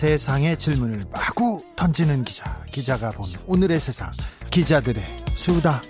[0.00, 4.10] 세상의 질문을 마구 던지는 기자, 기자가 본 오늘의 세상,
[4.50, 5.04] 기자들의
[5.34, 5.82] 수다.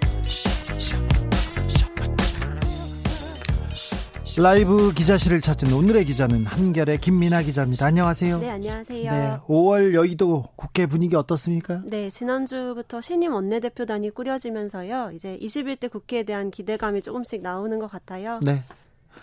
[4.37, 7.87] 라이브 기자실을 찾은 오늘의 기자는 한결의 김민아 기자입니다.
[7.87, 8.39] 안녕하세요.
[8.41, 9.13] 네, 안녕하세요.
[9.13, 11.81] 네, 5월 여의도 국회 분위기 어떻습니까?
[11.85, 15.13] 네, 지난주부터 신임 원내대표단이 꾸려지면서요.
[15.15, 18.41] 이제 21대 국회에 대한 기대감이 조금씩 나오는 것 같아요.
[18.43, 18.65] 네.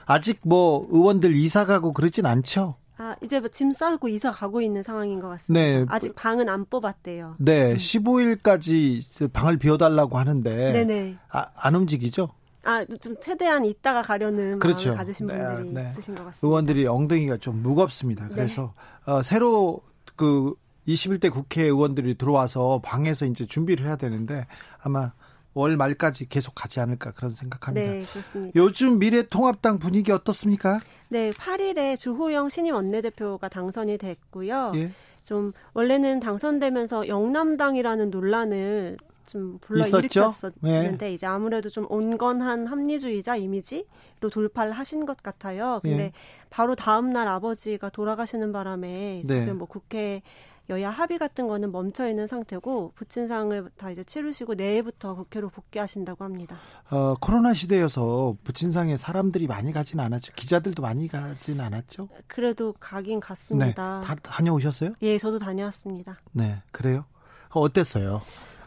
[0.05, 2.75] 아직 뭐 의원들 이사 가고 그러진 않죠?
[2.99, 5.63] 아, 이제 뭐 짐 싸고 이사 가고 있는 상황인 것 같습니다.
[5.65, 5.85] 네.
[5.89, 7.35] 아직 방은 안 뽑았대요.
[7.39, 11.17] 네, 15일까지 방을 비워달라고 하는데 네네.
[11.29, 12.29] 아, 안 움직이죠?
[12.63, 14.89] 아, 좀 최대한 이따가 가려는 그렇죠.
[14.89, 15.89] 마음을 가지신 네, 분들이 네.
[15.91, 16.47] 있으신 것 같습니다.
[16.47, 18.27] 의원들이 엉덩이가 좀 무겁습니다.
[18.27, 18.35] 네.
[18.35, 18.73] 그래서
[19.05, 19.79] 어, 새로
[20.15, 20.53] 그
[20.87, 24.47] 21대 국회의원들이 들어와서 방에서 이제 준비를 해야 되는데
[24.81, 25.11] 아마
[25.57, 27.91] 월 말까지 계속 가지 않을까 그런 생각합니다.
[27.91, 28.51] 네, 그렇습니다.
[28.55, 30.79] 요즘 미래통합당 분위기 어떻습니까?
[31.09, 34.73] 네, 8일에 주호영 신임 원내대표가 당선이 됐고요.
[34.75, 34.91] 예.
[35.23, 39.57] 좀 원래는 당선되면서 영남당이라는 논란을 좀?
[39.59, 41.13] 불러일으켰었는데 네.
[41.13, 45.79] 이제 아무래도 좀 온건한 합리주의자 이미지로 돌파를 하신 것 같아요.
[45.81, 46.11] 근데 예.
[46.49, 49.41] 바로 다음 날 아버지가 돌아가시는 바람에 네.
[49.41, 50.21] 지금 뭐 국회
[50.69, 56.57] 여야 합의 같은 거는 멈춰 있는 상태고 부친상을 다 이제 치르시고 내일부터 국회로 복귀하신다고 합니다.
[56.89, 60.33] 어, 코로나 시대여서 부친상에 사람들이 많이 가진 않았죠.
[60.35, 62.09] 기자들도 많이 가진 않았죠.
[62.27, 63.27] 그래도 가긴 네.
[63.27, 64.01] 갔습니다.
[64.03, 64.93] 다 다녀오셨어요?
[65.01, 66.19] 예, 저도 다녀왔습니다.
[66.33, 66.61] 네.
[66.71, 67.05] 그래요?
[67.53, 68.21] 어, 어땠어요?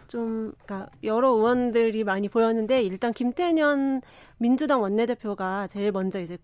[0.09, 4.03] 좀 그러니까 여러 의원들이 많이 보였는데 일단 김태년
[4.39, 6.37] 민주당 원내대표가 제일 먼저 이제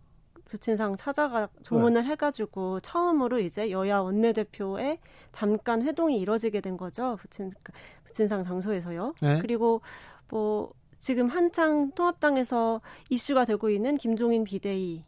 [0.46, 2.10] 부친상 찾아가 조문을 네.
[2.10, 4.98] 해가지고 처음으로 이제 여야 원내대표의
[5.32, 7.50] 잠깐 회동이 이뤄지게 된 거죠 부친
[8.04, 9.14] 부친상 장소에서요.
[9.20, 9.38] 네.
[9.40, 9.82] 그리고
[10.28, 12.80] 뭐 지금 한창 통합당에서
[13.10, 15.04] 이슈가 되고 있는 김종인 비대위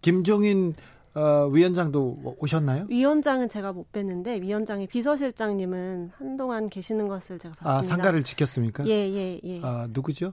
[0.00, 0.74] 김종인
[1.14, 2.86] 어, 위원장도 오셨나요?
[2.88, 7.78] 위원장은 제가 못 뵀는데 위원장의 비서실장님은 한동안 계시는 것을 제가 봤습니다.
[7.78, 8.86] 아, 상가를 지켰습니까?
[8.86, 9.60] 예, 예, 예.
[9.62, 10.32] 아, 누구죠?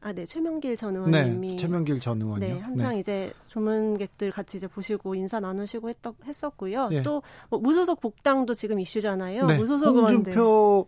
[0.00, 2.54] 아, 네, 최명길 전 네, 의원님이 최명길 전 의원이요.
[2.54, 6.88] 네, 한창 이제 조문객들 같이 이제 보시고 인사 나누시고 했, 했었고요.
[6.92, 7.02] 예.
[7.02, 9.46] 또뭐 무소속 복당도 지금 이슈잖아요.
[9.46, 10.86] 네, 무소속 의원들 홍준표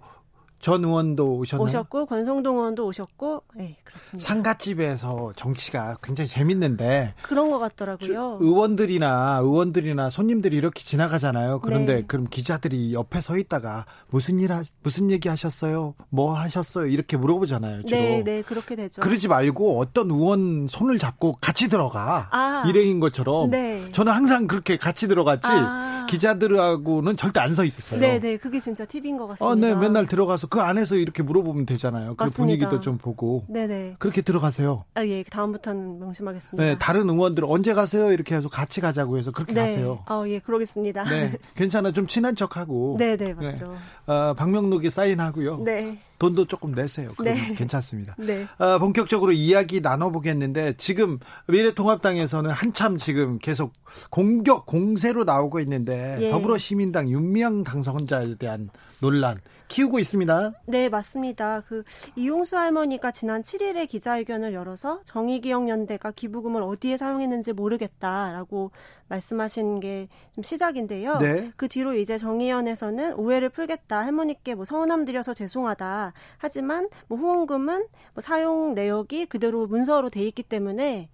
[0.60, 1.64] 전 의원도 오셨나요?
[1.64, 4.28] 오셨고 권성동 의원도 오셨고, 네, 그렇습니다.
[4.28, 8.38] 상가집에서 정치가 굉장히 재밌는데 그런 것 주- 같더라고요.
[8.40, 11.60] 의원들이나 의원들이나 손님들이 이렇게 지나가잖아요.
[11.60, 12.04] 그런데 네.
[12.06, 15.94] 그럼 기자들이 옆에 서 있다가 무슨 일 하, 무슨 얘기 하셨어요?
[16.10, 16.86] 뭐 하셨어요?
[16.86, 17.84] 이렇게 물어보잖아요.
[17.86, 17.98] 주로.
[18.00, 19.00] 네, 네, 그렇게 되죠.
[19.00, 22.28] 그러지 말고 어떤 의원 손을 잡고 같이 들어가.
[22.32, 22.64] 아.
[22.68, 23.50] 일행인 것처럼.
[23.50, 23.88] 네.
[23.92, 25.48] 저는 항상 그렇게 같이 들어갔지.
[25.50, 25.86] 아.
[26.10, 27.98] 기자들하고는 절대 안 서 있었어요.
[28.00, 29.44] 네, 네, 그게 진짜 팁인 것 같습니다.
[29.46, 32.16] 어, 네, 맨날 들어가서 그 안에서 이렇게 물어보면 되잖아요.
[32.16, 32.28] 그.
[32.30, 33.44] 분위기도 좀 보고.
[33.48, 33.94] 네, 네.
[34.00, 34.84] 그렇게 들어가세요.
[34.94, 36.62] 아, 예, 다음부터는 명심하겠습니다.
[36.62, 38.10] 네, 다른 의원들 언제 가세요?
[38.12, 39.60] 이렇게 해서 같이 가자고 해서 그렇게 네.
[39.60, 40.02] 가세요.
[40.06, 41.04] 아, 예, 그러겠습니다.
[41.04, 41.92] 네, 괜찮아.
[41.92, 42.96] 좀 친한 척하고.
[42.98, 43.64] 네, 네, 맞죠.
[44.06, 45.58] 어, 박명록에 사인하고요.
[45.64, 45.98] 네.
[46.18, 47.14] 돈도 조금 내세요.
[47.22, 47.34] 네.
[47.54, 48.16] 괜찮습니다.
[48.18, 48.46] 네.
[48.58, 53.72] 어, 본격적으로 이야기 나눠보겠는데 지금 미래통합당에서는 한참 지금 계속
[54.10, 56.30] 공격 공세로 나오고 있는데 예.
[56.30, 58.68] 더불어시민당 윤미향 당선자에 대한
[59.00, 59.40] 논란
[59.70, 60.52] 키우고 있습니다.
[60.66, 61.62] 네, 맞습니다.
[61.66, 61.84] 그
[62.16, 68.72] 이용수 할머니가 지난 7일에 기자회견을 열어서 정의기억연대가 기부금을 어디에 사용했는지 모르겠다라고
[69.08, 71.18] 말씀하신 게 좀 시작인데요.
[71.18, 71.52] 네.
[71.56, 74.00] 그 뒤로 이제 정의연에서는 오해를 풀겠다.
[74.00, 76.12] 할머니께 뭐 서운함 드려서 죄송하다.
[76.38, 81.08] 하지만 뭐 후원금은 뭐 사용 내역이 그대로 문서로 돼 있기 때문에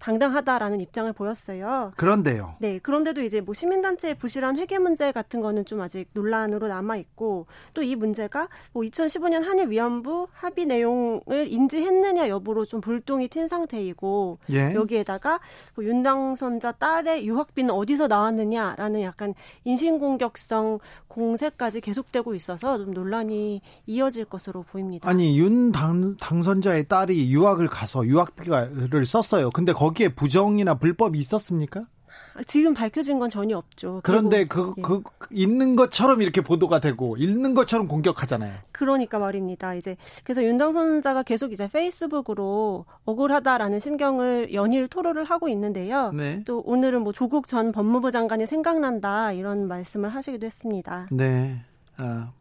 [0.00, 1.92] 당당하다라는 입장을 보였어요.
[1.96, 2.54] 그런데요.
[2.60, 7.46] 네, 그런데도 이제 뭐 시민단체의 부실한 회계 문제 같은 거는 좀 아직 논란으로 남아 있고
[7.74, 14.38] 또 이 문제가 뭐 2015년 한일 위안부 합의 내용을 인지했느냐 여부로 좀 불똥이 튄 상태이고
[14.52, 14.74] 예.
[14.74, 15.40] 여기에다가
[15.74, 24.62] 뭐 윤당선자 딸의 유학비는 어디서 나왔느냐라는 약간 인신공격성 공세까지 계속되고 있어서 좀 논란이 이어질 것으로
[24.62, 25.08] 보입니다.
[25.08, 29.50] 아니 윤 당, 당선자의 딸이 유학을 가서 유학비를 썼어요.
[29.50, 31.86] 근데 거기 에 부정이나 불법이 있었습니까?
[32.46, 34.00] 지금 밝혀진 건 전혀 없죠.
[34.02, 34.82] 그런데 그, 예.
[34.82, 38.54] 그, 있는 것처럼 이렇게 보도가 되고, 있는 것처럼 공격하잖아요.
[38.72, 39.74] 그러니까 말입니다.
[39.74, 46.12] 이제 그래서 윤당선자가 계속 이제 페이스북으로 억울하다라는 심경을 연일 토로를 하고 있는데요.
[46.12, 46.42] 네.
[46.46, 51.08] 또 오늘은 뭐 조국 전 법무부 장관이 생각난다 이런 말씀을 하시기도 했습니다.
[51.10, 51.62] 네.
[51.98, 52.32] 아,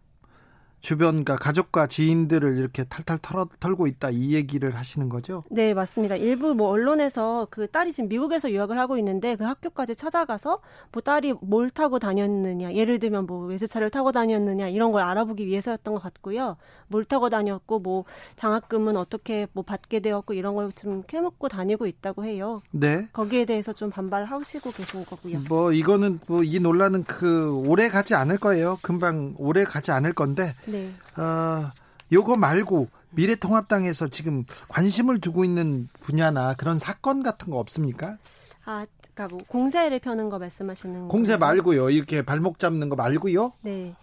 [0.81, 5.43] 주변과 가족과 지인들을 이렇게 탈탈 털어, 털고 있다 이 얘기를 하시는 거죠?
[5.49, 6.15] 네, 맞습니다.
[6.15, 10.59] 일부 뭐 언론에서 그 딸이 지금 미국에서 유학을 하고 있는데 그 학교까지 찾아가서
[10.91, 15.93] 뭐 딸이 뭘 타고 다녔느냐, 예를 들면 뭐 외제차를 타고 다녔느냐 이런 걸 알아보기 위해서였던
[15.95, 16.57] 것 같고요.
[16.87, 18.05] 뭘 타고 다녔고 뭐
[18.37, 22.61] 장학금은 어떻게 뭐 받게 되었고 이런 걸 좀 캐묻고 다니고 있다고 해요.
[22.71, 23.07] 네.
[23.11, 25.39] 거기에 대해서 좀 반발하시고 계신 거고요.
[25.49, 28.77] 뭐 이거는 뭐 이 논란은 그 오래 가지 않을 거예요.
[28.81, 30.53] 금방 오래 가지 않을 건데.
[30.71, 30.91] 네.
[31.17, 31.71] 어,
[32.11, 38.17] 요거 말고 미래통합당에서 지금 관심을 두고 있는 분야나 그런 사건 같은 거 없습니까?
[38.65, 41.39] 아, 그러니까 뭐 공세를 펴는 거 말씀하시는 공세 거예요?
[41.39, 41.89] 말고요.
[41.89, 43.53] 이렇게 발목 잡는 거 말고요.
[43.63, 43.95] 네.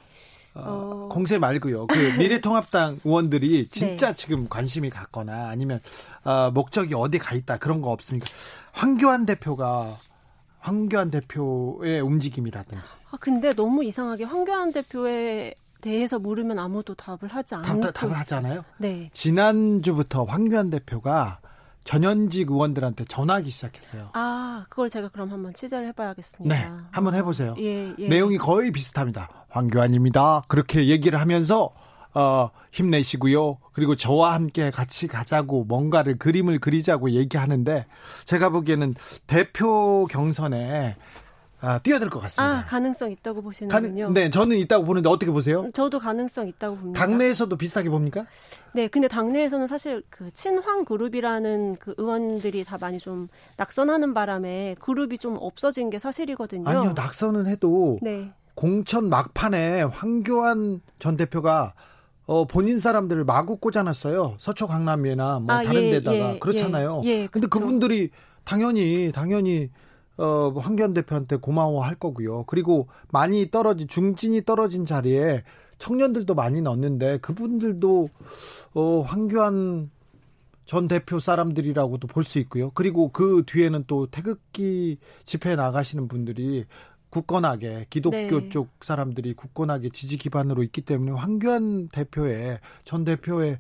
[0.55, 1.09] 어, 어.
[1.11, 1.87] 공세 말고요.
[1.87, 4.15] 그 미래통합당 의원들이 진짜 네.
[4.15, 5.81] 지금 관심이 갔거나 아니면
[6.25, 8.27] 어, 목적이 어디 가 있다 그런 거 없습니까?
[8.73, 9.99] 황교안 대표가
[10.61, 15.55] 황교안 대표의 움직임이라든지 아, 근데 너무 이상하게 황교안 대표에
[15.87, 18.19] 대해서 물으면 아무도 답을 하지 않고 답, 있어요.
[18.19, 18.65] 하잖아요.
[18.79, 19.09] 네.
[19.13, 21.39] 지난주부터 황교안 대표가
[21.85, 24.11] 전현직 의원들한테 전화하기 시작했어요.
[24.15, 26.53] 아, 그걸 제가 그럼 한번 취재를 해봐야겠습니다.
[26.53, 27.55] 네, 한번 해보세요.
[27.61, 28.09] 예, 예.
[28.09, 29.29] 내용이 거의 비슷합니다.
[29.49, 30.43] 황교안입니다.
[30.49, 31.71] 그렇게 얘기를 하면서
[32.15, 33.59] 어, 힘내시고요.
[33.73, 37.87] 그리고 저와 함께 같이 가자고 뭔가를 그림을 그리자고 얘기하는데
[38.25, 38.95] 제가 보기에는
[39.29, 40.97] 대표 경선에
[41.67, 42.59] 아, 뛰어들 것 같습니다.
[42.59, 44.11] 아, 가능성 있다고 보시는군요.
[44.11, 45.69] 네, 저는 있다고 보는데 어떻게 보세요?
[45.75, 47.01] 저도 가능성 있다고 봅니다.
[47.05, 48.25] 당내에서도 비슷하게 봅니까?
[48.73, 53.27] 네, 근데 당내에서는 사실 그 친황 그룹이라는 그 의원들이 다 많이 좀
[53.57, 56.69] 낙선하는 바람에 그룹이 좀 없어진 게 사실이거든요.
[56.69, 58.33] 아니요, 낙선은 해도 네.
[58.55, 61.75] 공천 막판에 황교안 전 대표가
[62.27, 64.37] 어, 본인 사람들을 마구 꽂아놨어요.
[64.39, 67.03] 서초 강남이나 뭐 아, 다른 예, 데다가 예, 그렇잖아요.
[67.05, 67.51] 예, 예, 근데 그렇죠.
[67.51, 68.11] 그분들이
[68.45, 69.71] 당연히 당연히
[70.19, 72.45] 어, 황교안 대표한테 고마워할 거고요.
[72.45, 75.43] 그리고 많이 떨어진 중진이 떨어진 자리에
[75.79, 78.09] 청년들도 많이 넣었는데 그분들도
[78.75, 79.91] 어, 황교안
[80.65, 82.71] 전 대표 사람들이라고도 볼 수 있고요.
[82.71, 86.65] 그리고 그 뒤에는 또 태극기 집회 나가시는 분들이
[87.11, 88.49] 굳건하게 기독교 네.
[88.51, 93.59] 쪽 사람들이 굳건하게 지지 기반으로 있기 때문에 황교안 대표의 전 대표의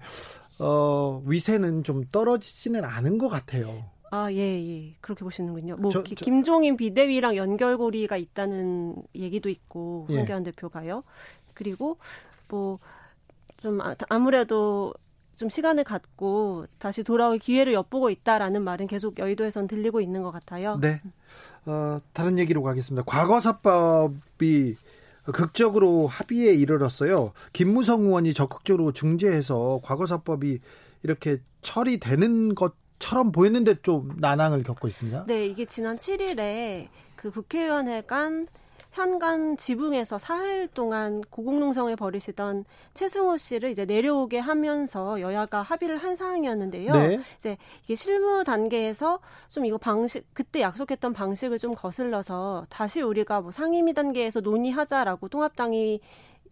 [0.58, 3.68] 어, 위세는 좀 떨어지지는 않은 것 같아요.
[4.10, 4.94] 아, 예, 예.
[5.00, 5.76] 그렇게 보시는군요.
[5.76, 10.16] 뭐, 저- 기- 저- 김종인 비대위랑 연결고리가 있다는 얘기도 있고, 예.
[10.18, 11.02] 황교안 대표가요.
[11.54, 11.98] 그리고,
[12.48, 12.78] 뭐,
[13.58, 14.94] 좀, 아- 아무래도
[15.34, 20.78] 좀 시간을 갖고 다시 돌아올 기회를 엿보고 있다라는 말은 계속 여의도에선 들리고 있는 것 같아요.
[20.80, 21.00] 네.
[21.66, 23.04] 어, 다른 얘기로 가겠습니다.
[23.04, 24.76] 과거사법이
[25.24, 27.32] 극적으로 합의에 이르렀어요.
[27.52, 30.60] 김무성 의원이 적극적으로 중재해서 과거사법이
[31.02, 35.26] 이렇게 처리되는 것 처럼 보였는데 좀 난항을 겪고 있습니다.
[35.26, 38.46] 네, 이게 지난 7일에 그 국회의원회 간
[38.96, 42.64] 현관 지붕에서 사흘 동안 고공농성을 벌이시던
[42.94, 46.93] 최승호 씨를 이제 내려오게 하면서 여야가 합의를 한 사항이었는데요.
[46.94, 47.20] 네.
[47.37, 49.19] 이제 이게 실무 단계에서
[49.49, 56.00] 좀 이거 방식 그때 약속했던 방식을 좀 거슬러서 다시 우리가 뭐 상임위 단계에서 논의하자라고 통합당이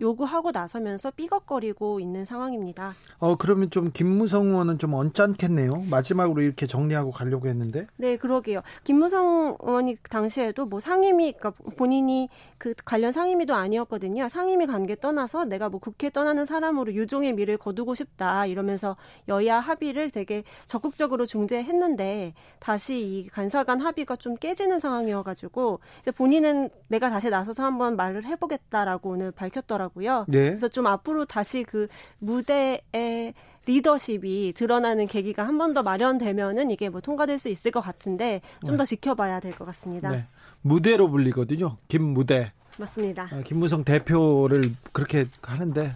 [0.00, 2.94] 요구하고 나서면서 삐걱거리고 있는 상황입니다.
[3.19, 5.85] 어, 그러면 좀 김무성 의원은 좀 언짢겠네요.
[5.91, 7.87] 마지막으로 이렇게 정리하고 가려고 했는데.
[7.96, 8.62] 네, 그러게요.
[8.85, 14.28] 김무성 의원이 그 당시에도 뭐 상임위, 그러니까 본인이 그 관련 상임위도 아니었거든요.
[14.28, 18.97] 상임위 관계 떠나서 내가 뭐 국회 떠나는 사람으로 유종의 미를 거두고 싶다 이러면서
[19.28, 27.11] 여야 합의를 되게 적극적으로 중재했는데 다시 이 간사간 합의가 좀 깨지는 상황이어가지고 이제 본인은 내가
[27.11, 29.84] 다시 나서서 한번 말을 해보겠다라고 오늘 밝혔더라고요.
[30.29, 30.50] 네.
[30.50, 31.88] 그래서 좀 앞으로 다시 그
[32.19, 33.35] 무대의
[33.67, 38.85] 리더십이 드러나는 계기가 한 번 더 마련되면은 이게 뭐 통과될 수 있을 것 같은데 좀더
[38.85, 40.11] 지켜봐야 될 것 같습니다.
[40.11, 40.26] 네.
[40.62, 41.76] 무대로 불리거든요.
[41.88, 42.53] 김무대.
[42.79, 43.29] 맞습니다.
[43.33, 45.93] 어, 김무성 대표를 그렇게 하는데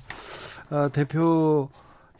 [0.71, 1.69] 어, 대표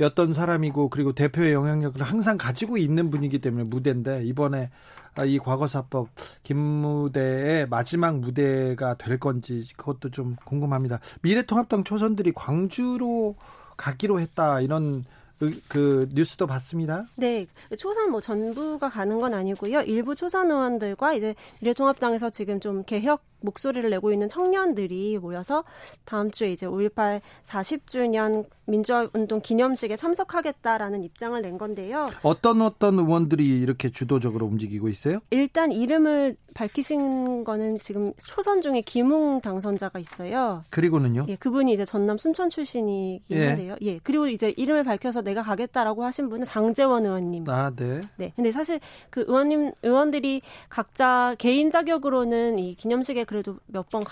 [0.01, 4.71] 였던 사람이고 그리고 대표의 영향력을 항상 가지고 있는 분이기 때문에 무대인데 이번에
[5.17, 6.09] 아, 이 과거사법
[6.45, 11.01] 김무대의 마지막 무대가 될 건지 그것도 좀 궁금합니다.
[11.23, 13.35] 미래통합당 초선들이 광주로
[13.77, 15.05] 가기로 했다 이런
[15.41, 17.07] 의- 그 뉴스도 봤습니다.
[17.17, 17.47] 네,
[17.79, 19.83] 초선 뭐 전부가 가는 건 아니고요.
[19.83, 25.63] 일부 초선 의원들과 이제 미래통합당에서 지금 좀 개혁 목소리를 내고 있는 청년들이 모여서
[26.05, 32.11] 다음 주에 이제 5.18 40주년 민주화운동 기념식에 참석하겠다라는 입장을 낸 건데요.
[32.23, 35.21] 어떤 어떤 의원들이 이렇게 주도적으로 움직이고 있어요?
[35.31, 40.65] 일단 이름을 밝히신 거는 지금 초선 중에 김웅 당선자가 있어요.
[40.71, 41.27] 그리고는요.
[41.29, 43.47] 예, 그분이 이제 전남 순천 출신이긴 예.
[43.47, 43.77] 한데요.
[43.83, 47.45] 예, 그리고 이제 이름을 밝혀서 내가 가겠다라고 하신 분은 장재원 의원님.
[47.49, 48.01] 아, 네.
[48.17, 48.33] 네.
[48.35, 48.81] 근데 사실
[49.11, 54.05] 그 의원님, 의원들이 각자 개인 자격으로는 이 기념식에 그래도 몇 번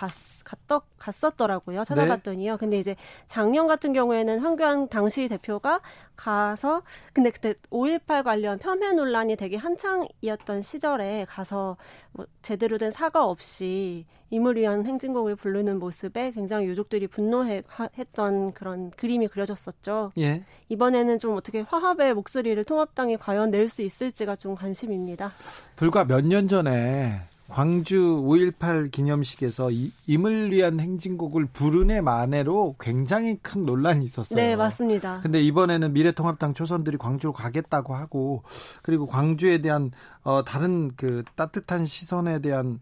[0.98, 1.84] 갔었더라고요.
[1.84, 2.52] 찾아봤더니요.
[2.52, 2.58] 네.
[2.58, 2.96] 근데 이제
[3.26, 5.80] 작년 같은 경우에는 황교안 당시 대표가
[6.16, 6.82] 가서
[7.12, 11.76] 근데 그때 5.18 관련 폄훼 논란이 되게 한창이었던 시절에 가서
[12.12, 19.28] 뭐 제대로 된 사과 없이 임을 위한 행진곡을 부르는 모습에 굉장히 유족들이 분노했던 그런 그림이
[19.28, 20.12] 그려졌었죠.
[20.18, 20.42] 예.
[20.68, 25.32] 이번에는 좀 어떻게 화합의 목소리를 통합당이 과연 낼 수 있을지가 좀 관심입니다.
[25.76, 33.64] 불과 몇 년 전에 광주 5.18 기념식에서 이, 임을 위한 행진곡을 부르네 만에로 굉장히 큰
[33.64, 34.36] 논란이 있었어요.
[34.36, 35.20] 네, 맞습니다.
[35.22, 38.42] 근데 이번에는 미래통합당 초선들이 광주로 가겠다고 하고
[38.82, 42.80] 그리고 광주에 대한 어 다른 그 따뜻한 시선에 대한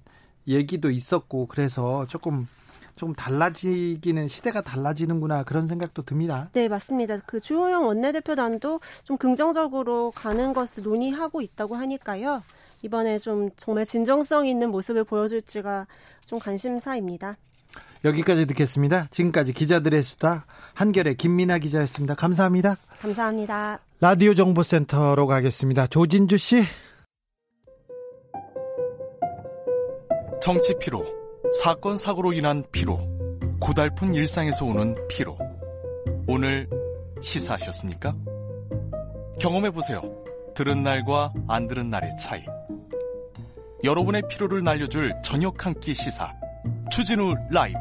[0.49, 2.49] 얘기도 있었고 그래서 조금
[2.97, 6.49] 좀 달라지기는 시대가 달라지는구나 그런 생각도 듭니다.
[6.53, 7.19] 네, 맞습니다.
[7.27, 12.43] 그 주호영 원내대표단도 좀 긍정적으로 가는 것을 논의하고 있다고 하니까요.
[12.85, 15.87] 이번에 좀 정말 진정성 있는 모습을 보여줄지가
[16.27, 17.39] 좀 관심사입니다.
[18.05, 19.09] 여기까지 듣겠습니다.
[19.11, 22.15] 지금까지 기자들의 수다 한결의 김민아 기자였습니다.
[22.15, 22.77] 감사합니다.
[23.01, 23.81] 감사합니다.
[24.01, 25.87] 라디오 정보센터로 가겠습니다.
[25.87, 26.63] 조진주 씨.
[30.43, 31.03] 정치 피로,
[31.63, 32.99] 사건 사고로 인한 피로,
[33.59, 35.39] 고달픈 일상에서 오는 피로.
[36.29, 36.69] 오늘
[37.23, 38.15] 시사하셨습니까?
[39.41, 40.03] 경험해 보세요.
[40.55, 42.45] 들은 날과 안 들은 날의 차이.
[43.85, 46.33] 여러분의 피로를 날려줄 저녁 한 끼 시사.
[46.91, 47.79] 추진우 라이브.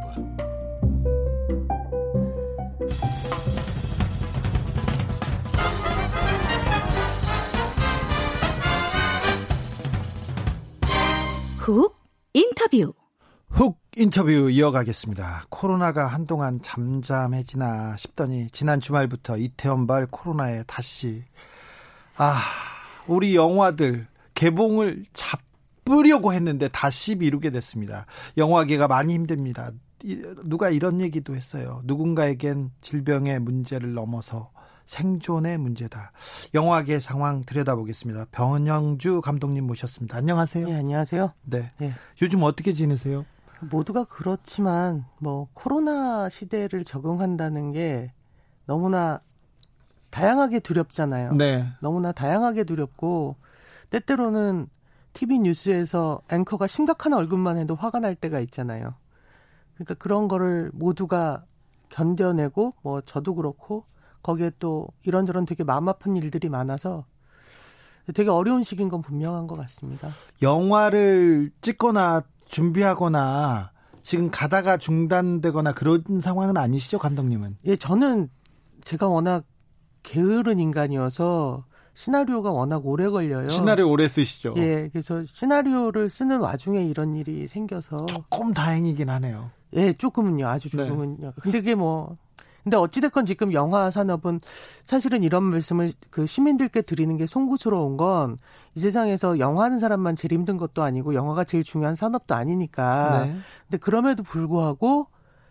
[11.60, 11.96] 훅
[12.34, 12.94] 인터뷰.
[13.50, 15.46] 훅 인터뷰 이어가겠습니다.
[15.50, 21.24] 코로나가 한동안 잠잠해지나 싶더니 지난 주말부터 이태원발 코로나에 다시.
[22.18, 22.42] 아
[23.08, 25.40] 우리 영화들 개봉을 잡
[25.86, 28.06] 뿌려고 했는데 다시 미루게 됐습니다.
[28.38, 29.72] 영화계가 많이 힘듭니다.
[30.44, 31.82] 누가 이런 얘기도 했어요.
[31.86, 34.52] 누군가에겐 질병의 문제를 넘어서
[34.86, 36.12] 생존의 문제다.
[36.54, 38.26] 영화계 상황 들여다보겠습니다.
[38.32, 40.18] 변영주 감독님 모셨습니다.
[40.18, 40.68] 안녕하세요.
[40.68, 41.34] 네, 안녕하세요.
[41.44, 41.70] 네.
[41.78, 41.94] 네.
[42.22, 43.26] 요즘 어떻게 지내세요?
[43.62, 48.12] 모두가 그렇지만 뭐 코로나 시대를 적응한다는 게
[48.66, 49.22] 너무나
[50.10, 51.34] 다양하게 두렵잖아요.
[51.34, 51.66] 네.
[51.80, 53.38] 너무나 다양하게 두렵고
[53.90, 54.68] 때때로는
[55.14, 58.96] TV 뉴스에서 앵커가 심각한 얼굴만 해도 화가 날 때가 있잖아요.
[59.76, 61.46] 그러니까 그런 거를 모두가
[61.90, 63.86] 견뎌내고 뭐 저도 그렇고
[64.22, 67.06] 거기에 또 이런저런 되게 마음 아픈 일들이 많아서
[68.14, 70.10] 되게 어려운 시기인 건 분명한 것 같습니다.
[70.42, 77.58] 영화를 찍거나 준비하거나 지금 가다가 중단되거나 그런 상황은 아니시죠, 감독님은?
[77.66, 78.30] 예, 저는
[78.84, 79.46] 제가 워낙
[80.04, 83.50] 게으른 인간이어서 시나리오가 워낙 오래 걸려요.
[83.50, 84.54] 시나리오 오래 쓰시죠.
[84.58, 89.52] 예, 그래서 시나리오를 쓰는 와중에 이런 일이 생겨서 조금 다행이긴 하네요.
[89.76, 90.88] 예, 조금은요, 아주 네.
[90.88, 91.18] 조금은요.
[91.28, 91.32] 네.
[91.42, 92.18] 근데 그게 뭐
[92.64, 94.40] 근데 어찌됐건 지금 영화 산업은
[94.86, 98.38] 사실은 이런 말씀을 그 시민들께 드리는 게 송구스러운 건
[98.76, 103.26] 이 세상에서 영화 하는 사람만 제일 힘든 것도 아니고 영화가 제일 중요한 산업도 아니니까.
[103.26, 103.36] 네.
[103.68, 105.08] 근데 그럼에도 불구하고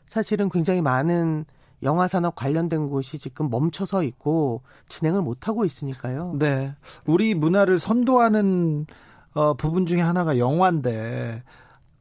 [0.07, 1.45] 사실은 굉장히 많은
[1.83, 6.37] 영화 산업 관련된 곳이 지금 멈춰서 있고 진행을 못 하고 있으니까요.
[6.39, 6.75] 네.
[7.07, 8.87] 우리 문화를 선도하는
[9.35, 11.43] 어 부분 중에 하나가 영화인데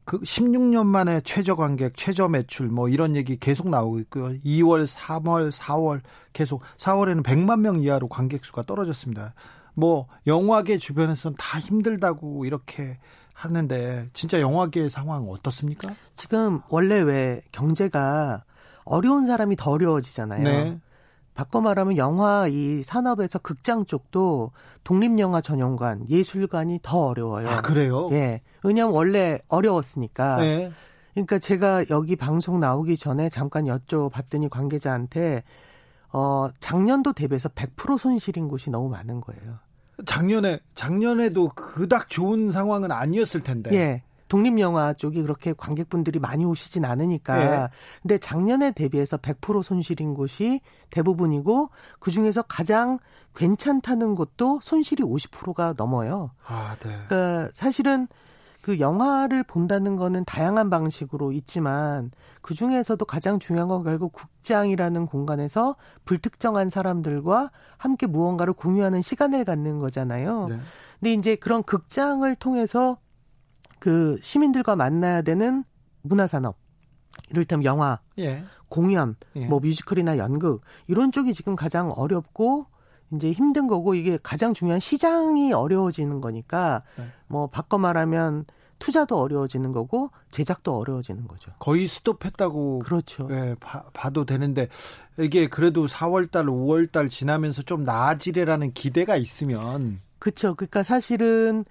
[0.04, 4.38] 그 16년 만에 최저 관객, 최저 매출 뭐 이런 얘기 계속 나오고 있고요.
[4.44, 6.00] 2월, 3월, 4월
[6.32, 9.34] 계속 4월에는 100만 명 이하로 관객 수가 떨어졌습니다.
[9.74, 12.98] 뭐 영화계 주변에서는 다 힘들다고 이렇게
[13.32, 15.94] 하는데 진짜 영화계 상황 어떻습니까?
[16.16, 18.44] 지금 원래 왜 경제가
[18.84, 20.42] 어려운 사람이 더 어려워지잖아요.
[20.42, 20.78] 네.
[21.34, 24.52] 바꿔 말하면 영화 이 산업에서 극장 쪽도
[24.84, 27.48] 독립영화 전용관, 예술관이 더 어려워요.
[27.48, 28.10] 아, 그래요?
[28.12, 28.42] 예.
[28.62, 30.36] 왜냐면 원래 어려웠으니까.
[30.36, 30.72] 네.
[31.14, 35.42] 그러니까 제가 여기 방송 나오기 전에 잠깐 여쭤봤더니 관계자한테
[36.12, 39.58] 어, 작년도 대비해서 100% 손실인 곳이 너무 많은 거예요.
[40.04, 43.72] 작년에 작년에도 그닥 좋은 상황은 아니었을 텐데.
[43.74, 44.02] 예.
[44.32, 47.36] 독립 영화 쪽이 그렇게 관객분들이 많이 오시진 않으니까.
[47.36, 47.68] 네.
[48.00, 52.98] 근데 작년에 대비해서 100% 손실인 곳이 대부분이고 그 중에서 가장
[53.36, 56.30] 괜찮다는 곳도 손실이 50%가 넘어요.
[56.46, 56.96] 아, 네.
[57.06, 58.08] 그러니까 사실은
[58.62, 62.10] 그 영화를 본다는 거는 다양한 방식으로 있지만
[62.40, 69.78] 그 중에서도 가장 중요한 건 결국 국장이라는 공간에서 불특정한 사람들과 함께 무언가를 공유하는 시간을 갖는
[69.78, 70.46] 거잖아요.
[70.48, 70.58] 네.
[71.00, 72.96] 근데 이제 그런 극장을 통해서
[73.82, 75.64] 그 시민들과 만나야 되는
[76.02, 76.56] 문화산업,
[77.30, 78.44] 이를테면 영화, 예.
[78.68, 79.44] 공연, 예.
[79.48, 82.66] 뭐 뮤지컬이나 연극 이런 쪽이 지금 가장 어렵고
[83.12, 87.06] 이제 힘든 거고 이게 가장 중요한 시장이 어려워지는 거니까 네.
[87.26, 88.44] 뭐 바꿔 말하면
[88.78, 91.50] 투자도 어려워지는 거고 제작도 어려워지는 거죠.
[91.58, 93.26] 거의 스톱했다고 그렇죠.
[93.32, 94.68] 예, 봐, 봐도 되는데
[95.18, 100.54] 이게 그래도 4월 달, 5월 달 지나면서 좀 나아지리라는 기대가 있으면 그렇죠.
[100.54, 101.64] 그러니까 사실은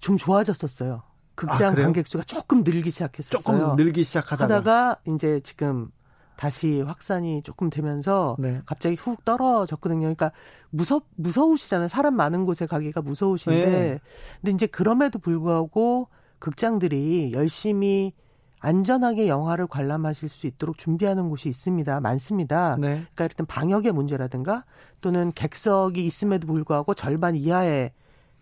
[0.00, 1.02] 좀 좋아졌었어요.
[1.36, 3.40] 극장 아, 관객 수가 조금 늘기 시작했었어요.
[3.40, 5.90] 조금 늘기 시작하다가 하다가 이제 지금
[6.36, 8.60] 다시 확산이 조금 되면서 네.
[8.66, 10.00] 갑자기 훅 떨어졌거든요.
[10.00, 10.32] 그러니까
[10.70, 11.88] 무섭 무서우시잖아요.
[11.88, 14.00] 사람 많은 곳에 가기가 무서우신데 네.
[14.40, 18.12] 근데 이제 그럼에도 불구하고 극장들이 열심히
[18.60, 22.00] 안전하게 영화를 관람하실 수 있도록 준비하는 곳이 있습니다.
[22.00, 22.76] 많습니다.
[22.76, 23.02] 네.
[23.14, 24.64] 그러니까 일단 방역의 문제라든가
[25.00, 27.92] 또는 객석이 있음에도 불구하고 절반 이하의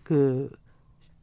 [0.03, 0.51] 그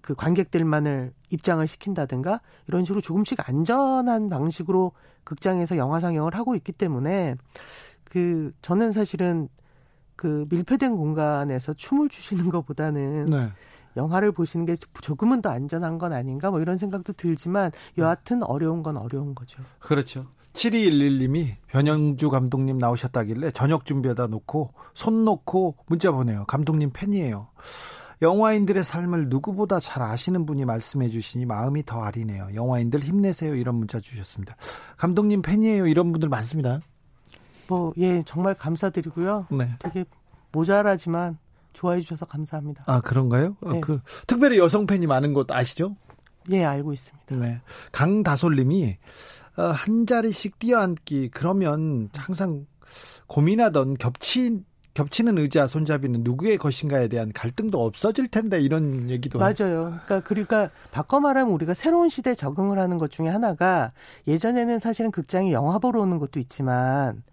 [0.02, 4.92] 그 관객들만을 입장을 시킨다든가 이런 식으로 조금씩 안전한 방식으로
[5.24, 7.36] 극장에서 영화 상영을 하고 있기 때문에
[8.04, 9.48] 그 저는 사실은
[10.16, 13.50] 그 밀폐된 공간에서 춤을 추시는 것보다는 네.
[13.98, 18.98] 영화를 보시는 게 조금은 더 안전한 건 아닌가 뭐 이런 생각도 들지만 여하튼 어려운 건
[18.98, 19.62] 어려운 거죠.
[19.80, 20.28] 그렇죠.
[20.54, 26.46] 7211님이 변영주 감독님 나오셨다길래 저녁 준비하다 놓고 손 놓고 문자 보내요.
[26.46, 27.48] 감독님 팬이에요.
[28.22, 32.50] 영화인들의 삶을 누구보다 잘 아시는 분이 말씀해 주시니 마음이 더 아리네요.
[32.54, 33.56] 영화인들 힘내세요.
[33.56, 34.56] 이런 문자 주셨습니다.
[34.98, 35.88] 감독님 팬이에요.
[35.88, 36.80] 이런 분들 많습니다.
[37.68, 39.48] 뭐, 예, 정말 감사드리고요.
[39.52, 39.72] 네.
[39.80, 40.06] 되게
[40.52, 41.38] 모자라지만
[41.74, 42.84] 좋아해 주셔서 감사합니다.
[42.86, 43.56] 아, 그런가요?
[43.62, 43.78] 어, 네.
[43.78, 45.96] 어, 그, 특별히 여성 팬이 많은 것 아시죠?
[46.52, 47.36] 예, 알고 있습니다.
[47.38, 47.62] 네.
[47.92, 48.98] 강다솔 님이
[49.58, 52.66] 어, 한 자리씩 뛰어앉기 그러면 항상
[53.28, 60.00] 고민하던 겹친 겹치는 의자 손잡이는 누구의 것인가에 대한 갈등도 없어질 텐데 이런 얘기도 맞아요.
[60.06, 63.92] 그러니까 그러니까 바꿔 말하면 우리가 새로운 시대에 적응을 하는 것 중에 하나가
[64.28, 67.24] 예전에는 사실은 극장에 영화 보러 오는 것도 있지만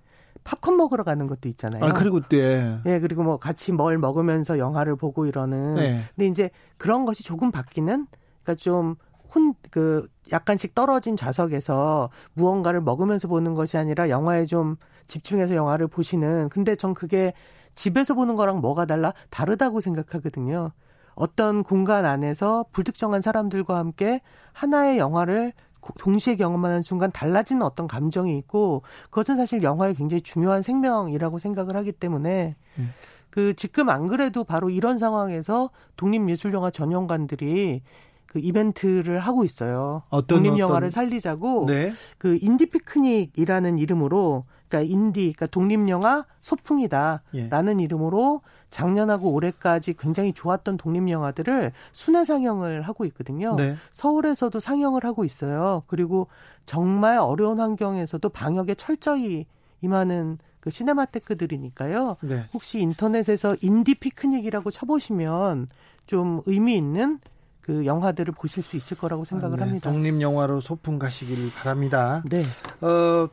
[0.45, 1.85] 팝콘 먹으러 가는 것도 있잖아요.
[1.85, 2.79] 아 그리고 예.
[2.87, 5.75] 예 그리고 뭐 같이 뭘 먹으면서 영화를 보고 이러는.
[5.75, 6.05] 네.
[6.15, 8.07] 근데 이제 그런 것이 조금 바뀌는
[8.43, 8.97] 그러니까 좀
[9.31, 16.49] 혼 그 약간씩 떨어진 좌석에서 무언가를 먹으면서 보는 것이 아니라 영화에 좀 집중해서 영화를 보시는
[16.49, 17.33] 근데 전 그게
[17.79, 20.73] 집에서 보는 거랑 뭐가 달라 다르다고 생각하거든요.
[21.15, 24.21] 어떤 공간 안에서 불특정한 사람들과 함께
[24.53, 25.53] 하나의 영화를
[26.01, 31.93] 동시에 경험하는 순간 달라지는 어떤 감정이 있고 그것은 사실 영화의 굉장히 중요한 생명이라고 생각을 하기
[31.93, 32.93] 때문에 음.
[33.31, 37.83] 그 지금 안 그래도 바로 이런 상황에서 독립예술영화 전용관들이
[38.29, 40.03] 그 이벤트를 하고 있어요.
[40.11, 41.93] 어떤 독립 영화를 살리자고 네.
[42.19, 47.85] 그 인디 피크닉이라는 이름으로 그러니까 인디 그러니까 독립 영화 소풍이다라는 예.
[47.85, 53.57] 이름으로 작년하고 올해까지 굉장히 좋았던 독립 영화들을 순회 상영을 하고 있거든요.
[53.57, 53.77] 네.
[53.93, 55.85] 서울에서도 상영을 하고 있어요.
[55.87, 56.29] 그리고
[56.67, 59.47] 정말 어려운 환경에서도 방역에 철저히
[59.81, 62.17] 임하는 그 시네마테크들이니까요.
[62.25, 62.45] 네.
[62.53, 65.67] 혹시 인터넷에서 인디 피크닉이라고 쳐보시면
[66.07, 67.21] 좀 의미 있는
[67.69, 69.63] 그 영화들을 보실 수 있을 거라고 생각을 아, 네.
[69.65, 69.93] 합니다.
[69.93, 72.23] 독립 영화로 소풍 가시길 바랍니다.
[72.25, 72.43] 네.
[72.81, 73.29] 어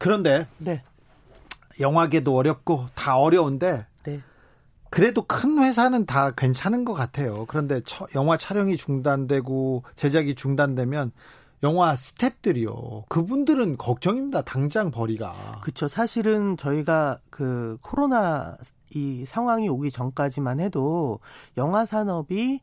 [0.00, 0.82] 그런데 네.
[1.78, 4.20] 영화계도 어렵고 다 어려운데 네.
[4.90, 7.44] 그래도 큰 회사는 다 괜찮은 것 같아요.
[7.46, 11.12] 그런데 처, 영화 촬영이 중단되고 제작이 중단되면
[11.62, 13.08] 영화 스탭들이요.
[13.08, 14.42] 그분들은 걱정입니다.
[14.42, 15.60] 당장 벌이가.
[15.62, 15.86] 그렇죠.
[15.86, 18.56] 사실은 저희가 그 코로나
[18.90, 21.20] 이 상황이 오기 전까지만 해도
[21.56, 22.60] 영화 산업이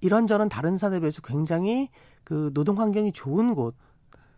[0.00, 1.88] 이런저런 다른 산업에 비해서 굉장히
[2.24, 3.74] 그 노동 환경이 좋은 곳.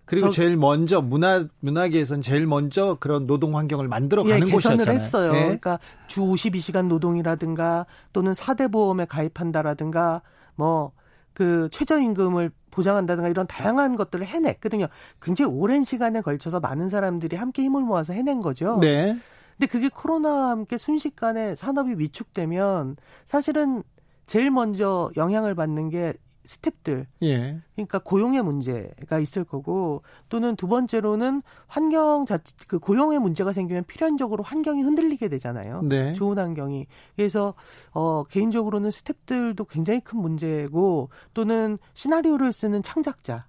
[0.05, 4.99] 그리고 제일 먼저 문화 문화계에서는 제일 먼저 그런 노동 환경을 만들어 가는 예, 개선을 곳이었잖아요.
[4.99, 5.35] 했어요.
[5.37, 5.43] 예?
[5.43, 10.23] 그러니까 주 52시간 노동이라든가 또는 4대 보험에 가입한다라든가
[10.57, 10.93] 뭐
[11.39, 14.89] 그 최저임금을 보장한다든가 이런 다양한 것들을 해냈거든요.
[15.23, 18.79] 굉장히 오랜 시간에 걸쳐서 많은 사람들이 함께 힘을 모아서 해낸 거죠.
[18.81, 19.17] 네.
[19.57, 23.85] 근데 그게 코로나와 함께 순식간에 산업이 위축되면 사실은
[24.29, 26.13] 제일 먼저 영향을 받는 게
[26.45, 27.07] 스탭들.
[27.23, 27.61] 예.
[27.75, 34.43] 그러니까 고용의 문제가 있을 거고 또는 두 번째로는 환경 자체 그 고용의 문제가 생기면 필연적으로
[34.45, 35.83] 환경이 흔들리게 되잖아요.
[35.83, 36.15] 네.
[36.15, 36.87] 좋은 환경이.
[37.17, 37.55] 그래서
[37.91, 43.47] 어 개인적으로는 스탭들도 굉장히 큰 문제고 또는 시나리오를 쓰는 창작자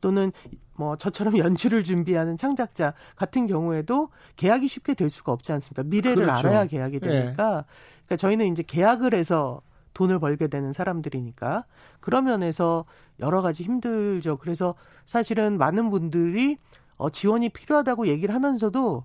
[0.00, 0.30] 또는
[0.74, 5.82] 뭐 저처럼 연출을 준비하는 창작자 같은 경우에도 계약이 쉽게 될 수가 없지 않습니까?
[5.82, 6.32] 미래를 그렇죠.
[6.32, 7.18] 알아야 계약이 되니까.
[7.18, 7.34] 예.
[7.34, 9.62] 그러니까 저희는 이제 계약을 해서
[9.96, 11.64] 돈을 벌게 되는 사람들이니까
[12.00, 12.84] 그런 면에서
[13.18, 14.36] 여러 가지 힘들죠.
[14.36, 14.74] 그래서
[15.06, 16.58] 사실은 많은 분들이
[16.98, 19.04] 어, 지원이 필요하다고 얘기를 하면서도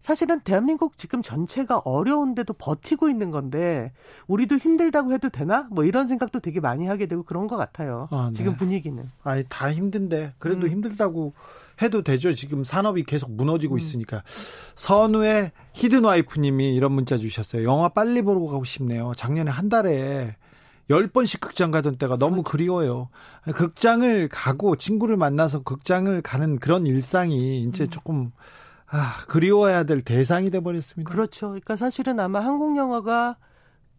[0.00, 3.92] 사실은 대한민국 지금 전체가 어려운데도 버티고 있는 건데
[4.26, 5.68] 우리도 힘들다고 해도 되나?
[5.70, 8.08] 뭐 이런 생각도 되게 많이 하게 되고 그런 것 같아요.
[8.10, 8.36] 아, 네.
[8.36, 9.04] 지금 분위기는.
[9.22, 10.70] 아니 다 힘든데 그래도 음.
[10.72, 11.34] 힘들다고
[11.82, 12.34] 해도 되죠.
[12.34, 13.78] 지금 산업이 계속 무너지고 음.
[13.78, 14.22] 있으니까.
[14.74, 17.64] 선우의 히든 와이프님이 이런 문자 주셨어요.
[17.64, 19.12] 영화 빨리 보러 가고 싶네요.
[19.16, 20.36] 작년에 한 달에
[20.88, 22.50] 10번씩 극장 가던 때가 너무 그렇죠.
[22.50, 23.08] 그리워요.
[23.54, 27.90] 극장을 가고 친구를 만나서 극장을 가는 그런 일상이 이제 음.
[27.90, 28.32] 조금
[28.92, 31.10] 아, 그리워야 될 대상이 돼 버렸습니다.
[31.10, 31.48] 그렇죠.
[31.48, 33.36] 그러니까 사실은 아마 한국 영화가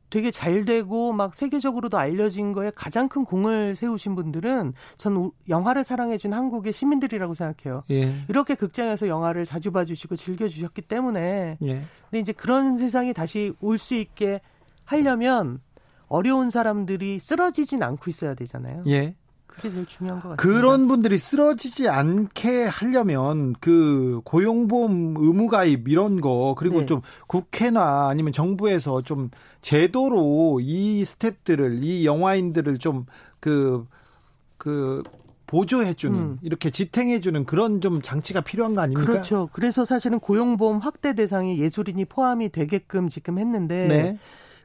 [0.10, 6.34] 되게 잘 되고 막 세계적으로도 알려진 거에 가장 큰 공을 세우신 분들은 전 영화를 사랑해준
[6.34, 7.84] 한국의 시민들이라고 생각해요.
[7.92, 8.26] 예.
[8.28, 11.58] 이렇게 극장에서 영화를 자주 봐주시고 즐겨주셨기 때문에.
[11.64, 11.74] 예.
[12.10, 14.42] 근데 이제 그런 세상이 다시 올 수 있게
[14.84, 15.62] 하려면
[16.08, 18.84] 어려운 사람들이 쓰러지진 않고 있어야 되잖아요.
[18.88, 19.16] 예.
[19.52, 20.38] 그게 제일 중요한 것 같아요.
[20.38, 26.86] 그런 분들이 쓰러지지 않게 하려면 그 고용보험 의무가입 이런 거 그리고 네.
[26.88, 29.30] 좀 국회나 아니면 정부에서 좀
[29.62, 33.06] 제도로 이 스탭들을 이 영화인들을 좀
[33.40, 33.86] 그그
[34.58, 35.04] 그
[35.52, 36.40] 보조해주는 음.
[36.42, 39.06] 이렇게 지탱해주는 그런 좀 장치가 필요한 거 아닙니까?
[39.06, 39.50] 그렇죠.
[39.52, 44.18] 그래서 사실은 고용보험 확대 대상이 예술인이 포함이 되게끔 지금 했는데 네.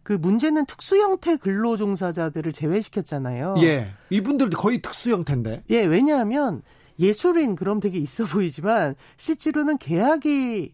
[0.07, 3.57] 그 문제는 특수 형태 근로 종사자들을 제외시켰잖아요.
[3.63, 3.89] 예.
[4.11, 5.65] 이분들도 거의 특수 형태인데.
[5.71, 6.63] 예, 왜냐하면
[7.01, 10.71] 예술인 그럼 되게 있어 보이지만 실제로는 계약이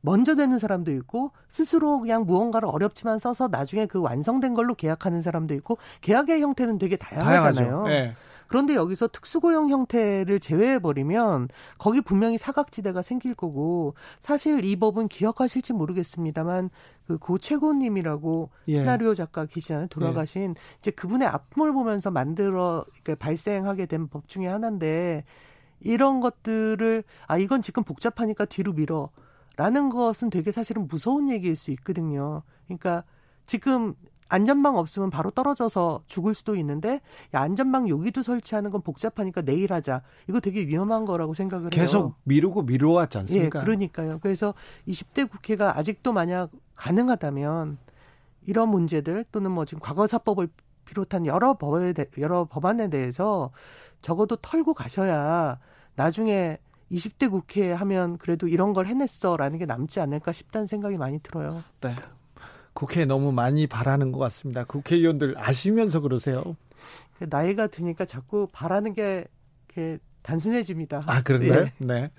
[0.00, 5.54] 먼저 되는 사람도 있고 스스로 그냥 무언가를 어렵지만 써서 나중에 그 완성된 걸로 계약하는 사람도
[5.54, 7.84] 있고 계약의 형태는 되게 다양하잖아요.
[7.84, 8.16] 네.
[8.48, 15.74] 그런데 여기서 특수고용 형태를 제외해 버리면 거기 분명히 사각지대가 생길 거고 사실 이 법은 기억하실지
[15.74, 16.70] 모르겠습니다만
[17.06, 18.78] 그고 최고님이라고 예.
[18.78, 20.78] 시나리오 작가 계시잖아요 돌아가신 예.
[20.78, 25.24] 이제 그분의 앞을 보면서 만들어 그러니까 발생하게 된 법 중에 하나인데
[25.80, 29.10] 이런 것들을 아 이건 지금 복잡하니까 뒤로 밀어.
[29.56, 32.42] 라는 것은 되게 사실은 무서운 얘기일 수 있거든요.
[32.66, 33.02] 그러니까
[33.44, 33.94] 지금
[34.28, 37.00] 안전망 없으면 바로 떨어져서 죽을 수도 있는데
[37.34, 40.02] 야, 안전망 여기도 설치하는 건 복잡하니까 내일 하자.
[40.28, 41.84] 이거 되게 위험한 거라고 생각을 계속 해요.
[41.86, 43.58] 계속 미루고 미루었지 않습니까?
[43.60, 44.18] 예, 그러니까요.
[44.22, 44.54] 그래서
[44.86, 47.78] 20대 국회가 아직도 만약 가능하다면
[48.46, 50.48] 이런 문제들 또는 뭐 지금 과거사법을
[50.84, 53.50] 비롯한 여러 법에 대, 여러 법안에 대해서
[54.00, 55.58] 적어도 털고 가셔야
[55.96, 56.58] 나중에
[56.90, 61.62] 20대 국회 하면 그래도 이런 걸 해냈어라는 게 남지 않을까 싶다는 생각이 많이 들어요.
[61.80, 61.94] 네.
[62.78, 64.62] 국회에 너무 많이 바라는 것 같습니다.
[64.62, 66.54] 국회의원들 아시면서 그러세요.
[67.18, 69.24] 그 나이가 드니까 자꾸 바라는 게
[69.66, 71.02] 이렇게 단순해집니다.
[71.06, 71.64] 아, 그런가요?
[71.64, 71.72] 네.
[71.78, 72.10] 네.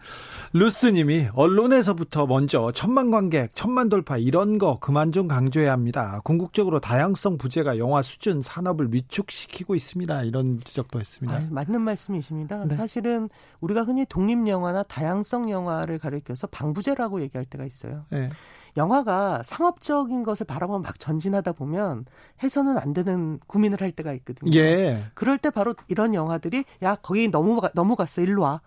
[0.51, 6.19] 루스님이 언론에서부터 먼저 천만 관객, 천만 돌파 이런 거 그만 좀 강조해야 합니다.
[6.25, 10.23] 궁극적으로 다양성 부재가 영화 수준 산업을 위축시키고 있습니다.
[10.23, 11.37] 이런 지적도 했습니다.
[11.37, 12.65] 아, 맞는 말씀이십니다.
[12.65, 12.75] 네.
[12.75, 13.29] 사실은
[13.61, 18.03] 우리가 흔히 독립 영화나 다양성 영화를 가리켜서 방부제라고 얘기할 때가 있어요.
[18.09, 18.29] 네.
[18.77, 22.05] 영화가 상업적인 것을 바라보면 막 전진하다 보면
[22.43, 24.51] 해서는 안 되는 고민을 할 때가 있거든요.
[24.55, 25.03] 예.
[25.13, 28.61] 그럴 때 바로 이런 영화들이 야 거기 너무 너무 갔어 일로 와.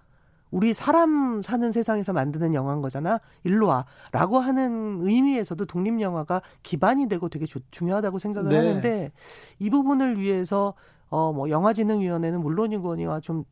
[0.51, 3.21] 우리 사람 사는 세상에서 만드는 영화인 거잖아.
[3.45, 3.87] 일로 와.
[4.13, 8.57] 라고 하는 의미에서도 독립 영화가 기반이 되고 되게 조, 중요하다고 생각을 네.
[8.57, 9.13] 하는데
[9.59, 10.75] 이 부분을 위해서
[11.09, 13.45] 어 뭐 영화진흥위원회는 물론이거니와 좀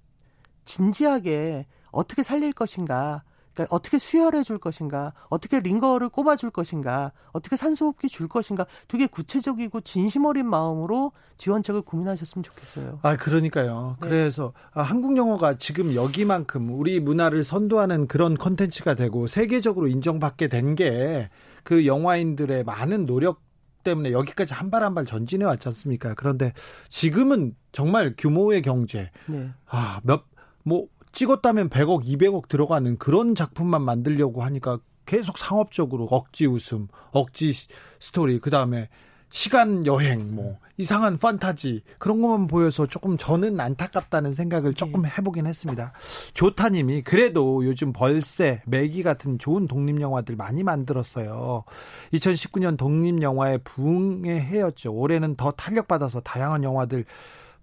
[0.65, 3.23] 진지하게 어떻게 살릴 것인가
[3.55, 9.07] 그러니까 어떻게 수혈해 줄 것인가, 어떻게 링거를 꼽아 줄 것인가, 어떻게 산소호흡기 줄 것인가, 되게
[9.07, 13.01] 구체적이고 진심 어린 마음으로 지원책을 고민하셨으면 좋겠어요.
[13.03, 13.97] 아, 그러니까요.
[14.01, 14.09] 네.
[14.09, 20.75] 그래서 아, 한국 영화가 지금 여기만큼 우리 문화를 선도하는 그런 컨텐츠가 되고 세계적으로 인정받게 된
[20.75, 21.29] 게
[21.63, 23.43] 그 영화인들의 많은 노력
[23.85, 26.15] 때문에 여기까지 한 발 한 발 전진해 왔지 않습니까?
[26.15, 26.53] 그런데
[26.89, 29.51] 지금은 정말 규모의 경제, 네.
[29.67, 30.25] 아, 몇,
[30.65, 37.53] 뭐, 찍었다면 100억, 200억 들어가는 그런 작품만 만들려고 하니까 계속 상업적으로 억지 웃음, 억지
[37.99, 38.89] 스토리, 그 다음에
[39.31, 45.09] 시간 여행, 뭐 이상한 판타지 그런 것만 보여서 조금 저는 안타깝다는 생각을 조금 네.
[45.17, 45.93] 해보긴 했습니다.
[46.35, 51.65] 조타님이 그래도 요즘 벌새, 매기 같은 좋은 독립 영화들 많이 만들었어요.
[52.13, 54.93] 2019년 독립 영화의 부흥의 해였죠.
[54.93, 57.05] 올해는 더 탄력 받아서 다양한 영화들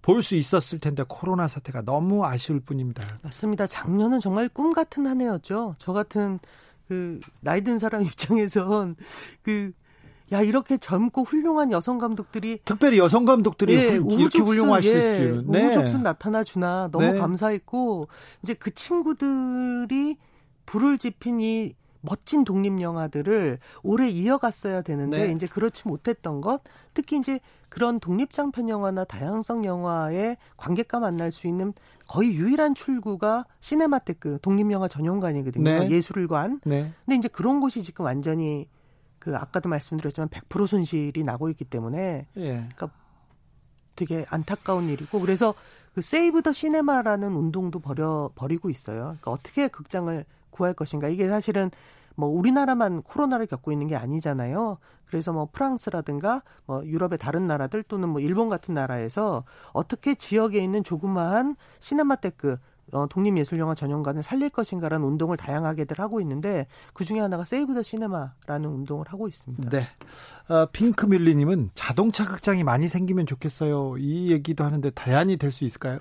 [0.08, 3.06] 볼 수 있었을 텐데 코로나 사태가 너무 아쉬울 뿐입니다.
[3.22, 3.66] 맞습니다.
[3.66, 5.76] 작년은 정말 꿈 같은 한 해였죠.
[5.78, 6.38] 저 같은
[6.88, 8.96] 그 나이 든 사람 입장에선
[9.42, 9.72] 그
[10.30, 15.64] 야 이렇게 젊고 훌륭한 여성 감독들이 특별히 여성 감독들이 예, 훌, 이렇게 훌륭하실 예, 네.
[15.66, 17.18] 우후죽순 나타나 주나 너무 네.
[17.18, 18.08] 감사했고
[18.42, 20.16] 이제 그 친구들이
[20.66, 25.32] 불을 지핀 이 멋진 독립 영화들을 오래 이어갔어야 되는데 네.
[25.32, 26.60] 이제 그렇지 못했던 것
[26.92, 31.72] 특히 이제 그런 독립 장편 영화나 다양성 영화의 관객과 만날 수 있는
[32.06, 35.64] 거의 유일한 출구가 시네마테크 독립 영화 전용관이거든요.
[35.64, 35.90] 네.
[35.90, 36.60] 예술관.
[36.64, 36.92] 네.
[37.04, 38.68] 근데 이제 그런 곳이 지금 완전히
[39.18, 42.50] 그 아까도 말씀드렸지만 100% 손실이 나고 있기 때문에 예.
[42.52, 42.90] 그러니까
[43.96, 45.54] 되게 안타까운 일이고 그래서
[45.94, 49.00] 그 세이브 더 시네마라는 운동도 버려 버리고 있어요.
[49.00, 51.70] 그러니까 어떻게 극장을 구할 것인가 이게 사실은
[52.18, 54.78] 뭐 우리나라만 코로나를 겪고 있는 게 아니잖아요.
[55.06, 60.82] 그래서 뭐 프랑스라든가 뭐 유럽의 다른 나라들 또는 뭐 일본 같은 나라에서 어떻게 지역에 있는
[60.82, 62.56] 조그마한 시네마테크
[62.90, 68.68] 어, 독립예술영화 전용관을 살릴 것인가라는 운동을 다양하게들 하고 있는데 그 중에 하나가 세이브 더 시네마라는
[68.68, 69.68] 운동을 하고 있습니다.
[69.70, 69.86] 네.
[70.52, 73.96] 어, 핑크뮬리님은 자동차 극장이 많이 생기면 좋겠어요.
[73.98, 75.98] 이 얘기도 하는데 대안이 될 수 있을까요?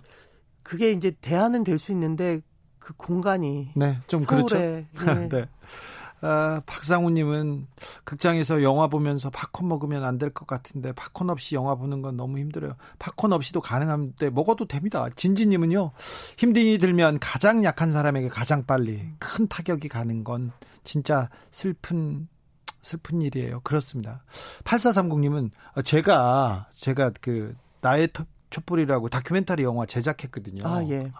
[0.63, 2.41] 그게 이제 대안은 될 수 있는데
[2.80, 4.56] 그 공간이 네, 좀 그렇죠.
[4.58, 4.88] 네.
[5.30, 5.45] 네.
[6.21, 7.67] 아, 박상우님은
[8.03, 12.39] 극장에서 영화 보면서 팝콘 먹으면 안 될 것 같은데 팝콘 없이 영화 보는 건 너무
[12.39, 12.75] 힘들어요.
[12.99, 15.08] 팝콘 없이도 가능한데 먹어도 됩니다.
[15.15, 15.91] 진지님은요
[16.38, 20.51] 힘든이 들면 가장 약한 사람에게 가장 빨리 큰 타격이 가는 건
[20.84, 22.27] 진짜 슬픈
[22.82, 23.60] 슬픈 일이에요.
[23.62, 24.23] 그렇습니다.
[24.63, 25.51] 8430님은
[25.84, 28.10] 제가 제가 그 나의
[28.49, 30.65] 촛불이라고 다큐멘터리 영화 제작했거든요.
[30.65, 31.12] 아, 예.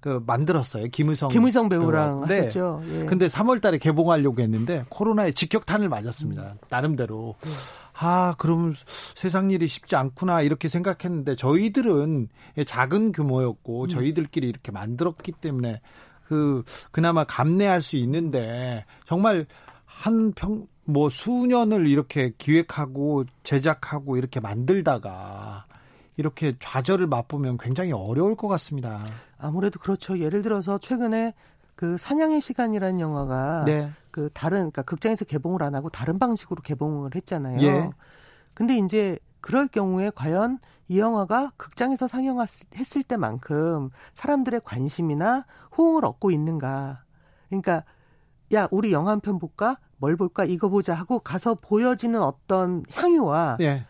[0.00, 0.86] 그 만들었어요.
[0.88, 2.38] 김의성 김의성 배우랑 네.
[2.40, 2.82] 하셨죠.
[2.86, 3.04] 예.
[3.04, 6.42] 근데 3월 달에 개봉하려고 했는데 코로나에 직격탄을 맞았습니다.
[6.42, 6.58] 음.
[6.68, 7.34] 나름대로.
[7.46, 7.50] 예.
[8.02, 8.74] 아, 그럼
[9.14, 12.28] 세상 일이 쉽지 않구나 이렇게 생각했는데 저희들은
[12.66, 13.88] 작은 규모였고 음.
[13.88, 15.80] 저희들끼리 이렇게 만들었기 때문에
[16.26, 19.46] 그 그나마 감내할 수 있는데 정말
[19.84, 25.66] 한 평 뭐 수년을 이렇게 기획하고 제작하고 이렇게 만들다가
[26.16, 29.00] 이렇게 좌절을 맛보면 굉장히 어려울 것 같습니다.
[29.38, 30.18] 아무래도 그렇죠.
[30.18, 31.34] 예를 들어서 최근에
[31.74, 33.90] 그 사냥의 시간이라는 영화가 네.
[34.10, 37.62] 그 다른 그러니까 극장에서 개봉을 안 하고 다른 방식으로 개봉을 했잖아요.
[37.62, 37.90] 예.
[38.52, 45.46] 근데 이제 그럴 경우에 과연 이 영화가 극장에서 상영했을 때만큼 사람들의 관심이나
[45.78, 47.04] 호응을 얻고 있는가?
[47.48, 47.84] 그러니까
[48.52, 49.78] 야 우리 영화 한 편 볼까?
[49.96, 50.44] 뭘 볼까?
[50.44, 53.86] 이거 보자 하고 가서 보여지는 어떤 향유와 예.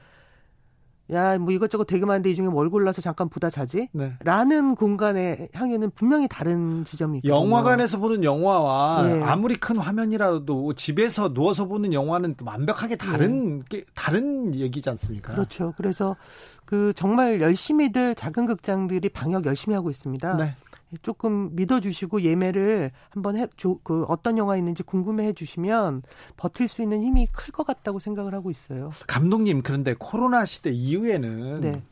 [1.12, 3.88] 야, 뭐 이것저것 되게 많은데 이 중에 뭘 골라서 잠깐 보다 자지?
[3.92, 4.14] 네.
[4.20, 7.34] 라는 공간의 향유는 분명히 다른 지점이 있거든요.
[7.34, 9.22] 영화관에서 보는 영화와 네.
[9.22, 13.82] 아무리 큰 화면이라도 집에서 누워서 보는 영화는 완벽하게 다른 네.
[13.94, 15.32] 다른 얘기지 않습니까?
[15.32, 15.74] 그렇죠.
[15.76, 16.16] 그래서
[16.64, 20.36] 그 정말 열심히들 작은 극장들이 방역 열심히 하고 있습니다.
[20.36, 20.54] 네.
[21.02, 26.02] 조금 믿어주시고 예매를 한번 해, 조, 그 어떤 영화 있는지 궁금해해 주시면
[26.36, 28.90] 버틸 수 있는 힘이 클 것 같다고 생각을 하고 있어요.
[29.06, 31.82] 감독님 그런데 코로나 시대 이후에는 네.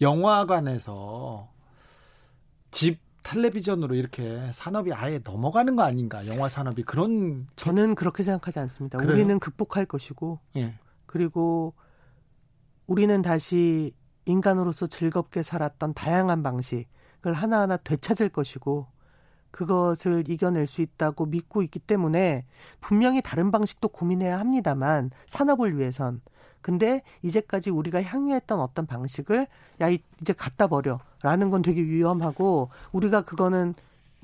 [0.00, 1.48] 영화관에서
[2.70, 6.26] 집 텔레비전으로 이렇게 산업이 아예 넘어가는 거 아닌가?
[6.26, 8.98] 영화 산업이 그런 저는 그렇게 생각하지 않습니다.
[8.98, 9.14] 그래요?
[9.14, 10.74] 우리는 극복할 것이고 예.
[11.06, 11.74] 그리고
[12.86, 13.92] 우리는 다시
[14.26, 16.86] 인간으로서 즐겁게 살았던 다양한 방식
[17.18, 18.86] 그걸 하나하나 되찾을 것이고
[19.50, 22.44] 그것을 이겨낼 수 있다고 믿고 있기 때문에
[22.80, 26.20] 분명히 다른 방식도 고민해야 합니다만 산업을 위해선
[26.60, 29.46] 근데 이제까지 우리가 향유했던 어떤 방식을
[29.80, 33.74] 야 이제 갖다 버려라는 건 되게 위험하고 우리가 그거는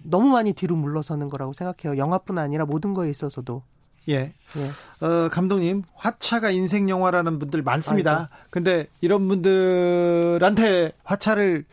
[0.03, 1.99] 너무 많이 뒤로 물러서는 거라고 생각해요.
[1.99, 3.63] 영화뿐 아니라 모든 거에 있어서도.
[4.09, 4.15] 예.
[4.57, 5.07] 예.
[5.07, 8.13] 어, 감독님, 화차가 인생 영화라는 분들 많습니다.
[8.19, 8.31] 아이고.
[8.51, 11.65] 근데 이런 분들한테 화차를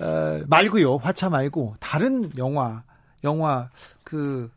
[0.00, 0.96] 어, 말고요.
[0.96, 2.84] 화차 말고 다른 영화,
[3.24, 3.70] 영화
[4.04, 4.50] 그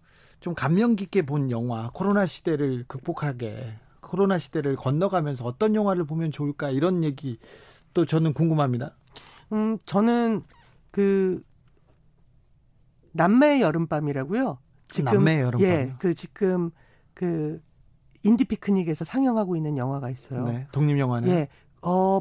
[0.43, 6.69] 좀 감명 깊게 본 영화, 코로나 시대를 극복하게 코로나 시대를 건너가면서 어떤 영화를 보면 좋을까
[6.69, 7.39] 이런 얘기
[7.93, 8.93] 또 저는 궁금합니다.
[9.53, 10.43] 음, 저는
[10.91, 11.41] 그
[13.13, 14.57] 남매의 여름밤이라고요.
[14.89, 15.61] 지금 남매의 여름밤.
[15.61, 16.71] 예, 그 지금
[17.13, 17.61] 그
[18.23, 20.43] 인디 피크닉에서 상영하고 있는 영화가 있어요.
[20.43, 21.29] 네, 독립 영화는.
[21.29, 21.47] 예.
[21.81, 22.19] 어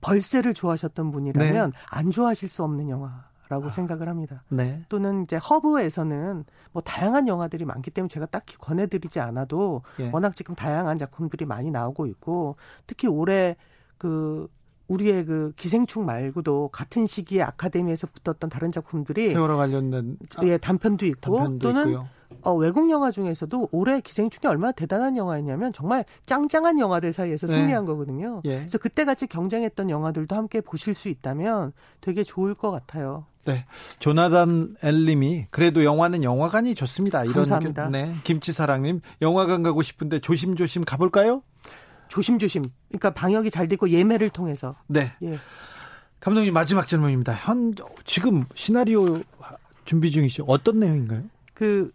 [0.00, 1.78] 벌새를 좋아하셨던 분이라면 네.
[1.90, 4.42] 안 좋아하실 수 없는 영화 라고 아, 생각을 합니다.
[4.48, 4.84] 네.
[4.88, 10.10] 또는 이제 허브에서는 뭐 다양한 영화들이 많기 때문에 제가 딱히 권해드리지 않아도 예.
[10.12, 12.56] 워낙 지금 다양한 작품들이 많이 나오고 있고
[12.88, 13.56] 특히 올해
[13.98, 14.48] 그
[14.88, 21.38] 우리의 그 기생충 말고도 같은 시기에 아카데미에서 붙었던 다른 작품들이 세월호 관련된 예 단편도 있고
[21.38, 22.08] 단편도 또는 있고요.
[22.46, 27.56] 어, 외국 영화 중에서도 올해 기생충이 얼마나 대단한 영화였냐면 정말 짱짱한 영화들 사이에서 네.
[27.56, 27.86] 승리한 네.
[27.90, 28.40] 거거든요.
[28.44, 28.58] 예.
[28.58, 33.26] 그래서 그때 같이 경쟁했던 영화들도 함께 보실 수 있다면 되게 좋을 것 같아요.
[33.46, 33.64] 네.
[33.98, 37.24] 조나단 엘님이 그래도 영화는 영화관이 좋습니다.
[37.24, 37.88] 이런 감사합니다.
[37.88, 38.14] 네.
[38.22, 41.42] 김치사랑님 영화관 가고 싶은데 조심조심 가볼까요?
[42.06, 42.62] 조심조심.
[42.90, 44.76] 그러니까 방역이 잘 되고 예매를 통해서.
[44.86, 45.12] 네.
[45.24, 45.38] 예.
[46.20, 47.32] 감독님 마지막 질문입니다.
[47.34, 49.18] 현 지금 시나리오
[49.84, 50.44] 준비 중이시죠?
[50.46, 51.22] 어떤 내용인가요?
[51.54, 51.90] 그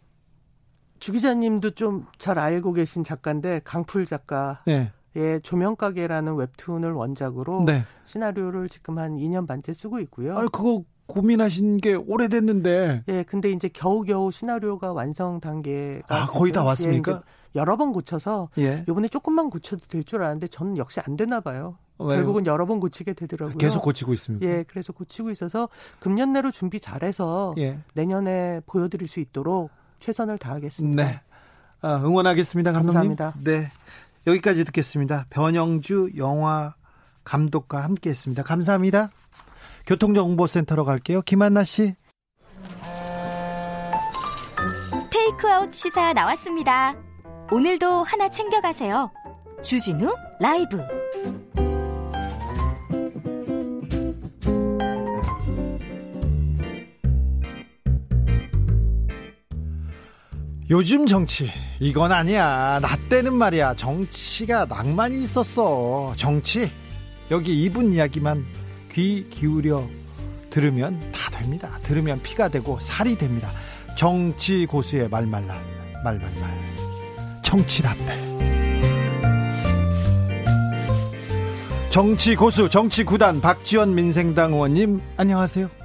[1.01, 4.61] 주 기자님도 좀 잘 알고 계신 작가인데 강풀 작가.
[4.65, 4.91] 네.
[5.13, 7.83] 의 조명가게라는 웹툰을 원작으로 네.
[8.05, 10.37] 시나리오를 지금 한 2년 반째 쓰고 있고요.
[10.37, 13.03] 아, 그거 고민하신 게 오래됐는데.
[13.09, 17.11] 예, 근데 이제 겨우겨우 시나리오가 완성 단계가 아, 거의 다 왔습니까?
[17.11, 18.85] 예, 여러 번 고쳐서 예.
[18.87, 21.77] 이번에 조금만 고쳐도 될 줄 알았는데 저는 역시 안 되나 봐요.
[21.99, 22.15] 왜요?
[22.15, 23.57] 결국은 여러 번 고치게 되더라고요.
[23.57, 24.45] 계속 고치고 있습니다.
[24.47, 25.67] 예, 그래서 고치고 있어서
[25.99, 27.79] 금년 내로 준비 잘해서 예.
[27.95, 29.69] 내년에 보여드릴 수 있도록
[30.01, 31.03] 최선을 다하겠습니다.
[31.03, 31.21] 네.
[31.81, 33.15] 아, 응원하겠습니다, 감독님.
[33.15, 33.33] 감사합니다.
[33.41, 33.71] 네.
[34.27, 35.25] 여기까지 듣겠습니다.
[35.29, 36.73] 변영주 영화
[37.23, 38.43] 감독과 함께 했습니다.
[38.43, 39.09] 감사합니다.
[39.87, 41.21] 교통정보센터로 갈게요.
[41.21, 41.95] 김한나 씨.
[45.09, 46.95] 테이크아웃 시사 나왔습니다.
[47.51, 49.11] 오늘도 하나 챙겨가세요.
[49.63, 51.00] 주진우 라이브.
[60.71, 62.79] 요즘 정치 이건 아니야.
[62.81, 63.75] 나 때는 말이야.
[63.75, 66.13] 정치가 낭만이 있었어.
[66.15, 66.71] 정치
[67.29, 68.45] 여기 이분 이야기만
[68.93, 69.85] 귀 기울여
[70.49, 71.77] 들으면 다 됩니다.
[71.83, 73.51] 들으면 피가 되고 살이 됩니다.
[73.97, 75.59] 정치 고수의 말말라
[76.05, 77.41] 말말말.
[77.43, 78.31] 정치 라떼.
[81.89, 85.80] 정치 고수 정치 구단 박지원 민생당 의원님 안녕하세요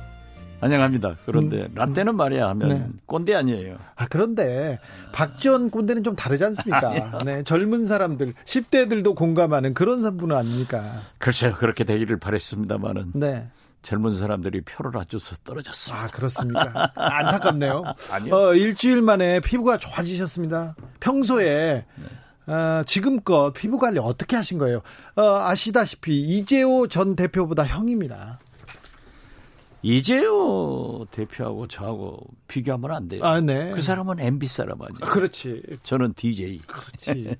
[0.60, 1.16] 안녕합니다.
[1.26, 2.86] 그런데 음, 라떼는 말이야 하면 네.
[3.06, 3.76] 꼰대 아니에요.
[3.94, 4.78] 아 그런데
[5.12, 7.18] 박지원 꼰대는 좀 다르지 않습니까?
[7.24, 11.00] 네, 젊은 사람들 10대들도 공감하는 그런 분은 아닙니까?
[11.18, 11.54] 글쎄요.
[11.54, 13.48] 그렇게 되기를 바랬습니다만은 네.
[13.82, 16.04] 젊은 사람들이 표를 아줘서 떨어졌습니다.
[16.04, 16.92] 아 그렇습니까?
[16.96, 17.84] 안타깝네요.
[18.10, 18.34] 아니요.
[18.34, 20.74] 어, 일주일 만에 피부가 좋아지셨습니다.
[20.98, 22.52] 평소에 네.
[22.52, 24.80] 어, 지금껏 피부 관리 어떻게 하신 거예요?
[25.16, 28.40] 어, 아시다시피 이재호 전 대표보다 형입니다.
[29.86, 32.18] 이재호 대표하고 저하고
[32.48, 33.24] 비교하면 안 돼요.
[33.24, 33.70] 아, 네.
[33.70, 34.98] 그 사람은 MB 사람 아니에요.
[34.98, 35.62] 그렇지.
[35.84, 36.58] 저는 DJ.
[36.66, 37.36] 그렇지.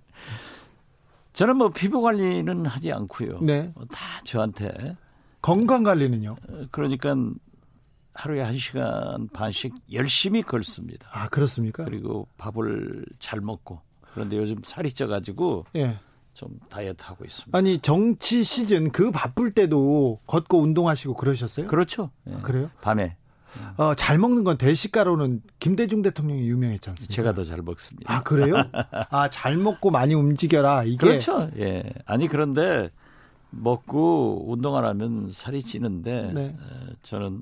[1.32, 3.40] 저는 뭐 피부 관리는 하지 않고요.
[3.40, 3.72] 네.
[3.90, 4.96] 다 저한테
[5.42, 6.36] 건강 관리는요?
[6.48, 7.16] 어, 그러니까
[8.14, 11.08] 하루에 한 시간 반씩 열심히 걷습니다.
[11.10, 11.84] 아 그렇습니까?
[11.84, 13.80] 그리고 밥을 잘 먹고
[14.14, 15.98] 그런데 요즘 살이 쪄가지고 예.
[16.36, 17.56] 좀 다이어트 하고 있습니다.
[17.56, 21.66] 아니 정치 시즌 그 바쁠 때도 걷고 운동하시고 그러셨어요?
[21.66, 22.10] 그렇죠.
[22.24, 22.36] 네.
[22.42, 22.70] 그래요?
[22.82, 23.16] 밤에.
[23.78, 27.10] 어, 잘 먹는 건 대식가로는 김대중 대통령이 유명했지 않습니까?
[27.14, 28.12] 제가 더 잘 먹습니다.
[28.14, 28.54] 아 그래요?
[29.10, 31.48] 아 잘 먹고 많이 움직여라 이게 그렇죠.
[31.58, 31.82] 예.
[32.04, 32.90] 아니 그런데
[33.50, 36.44] 먹고 운동 안 하면 살이 찌는데 네.
[36.48, 36.54] 에,
[37.00, 37.40] 저는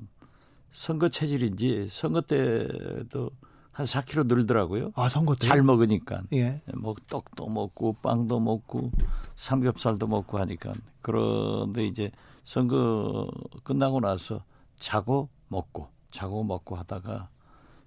[0.71, 3.29] 선거 체질인지 선거 때도
[3.75, 4.93] 한 4kg 늘더라고요.
[4.95, 5.47] 아, 선거 때?
[5.47, 6.21] 잘 먹으니까.
[6.31, 6.61] 예.
[6.77, 8.89] 뭐 떡도 먹고 빵도 먹고
[9.35, 10.71] 삼겹살도 먹고 하니까.
[11.01, 12.09] 그런데 이제
[12.45, 13.29] 선거
[13.65, 14.45] 끝나고 나서
[14.77, 17.27] 자고 먹고 자고 먹고 하다가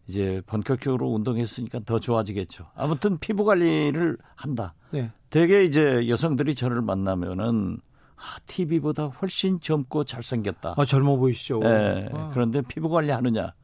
[0.07, 2.67] 이제 본격적으로 운동했으니까 더 좋아지겠죠.
[2.75, 4.75] 아무튼 피부 관리를 한다.
[4.91, 5.11] 네.
[5.31, 7.79] 되게 이제 여성들이 저를 만나면은
[8.17, 10.75] 아, TV보다 훨씬 젊고 잘생겼다.
[10.77, 11.61] 아, 젊어 보이시죠.
[11.61, 12.11] 네.
[12.13, 12.29] 아.
[12.35, 13.55] 그런데 피부 관리 하느냐?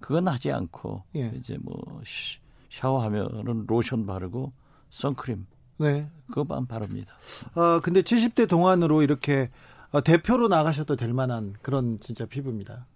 [0.00, 1.32] 그건 하지 않고 예.
[1.36, 1.76] 이제 뭐
[2.70, 4.52] 샤워하면은 로션 바르고
[4.90, 5.46] 선크림
[5.78, 6.08] 네.
[6.28, 7.14] 그거만 바릅니다.
[7.54, 9.50] 어 근데 70대 동안으로 이렇게
[9.90, 12.86] 어, 대표로 나가셔도 될 만한 그런 진짜 피부입니다.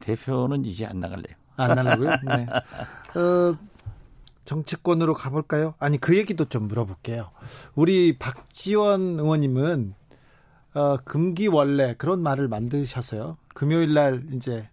[0.00, 1.36] 대표는 이제 안 나갈래요.
[1.56, 2.10] 안 나가고요.
[2.26, 2.46] 네.
[3.18, 3.56] 어,
[4.44, 5.74] 정치권으로 가볼까요?
[5.78, 7.30] 아니 그 얘기도 좀 물어볼게요.
[7.74, 9.94] 우리 박지원 의원님은
[10.74, 13.36] 어, 금기원래 그런 말을 만드셨어요.
[13.54, 14.68] 금요일 날 이제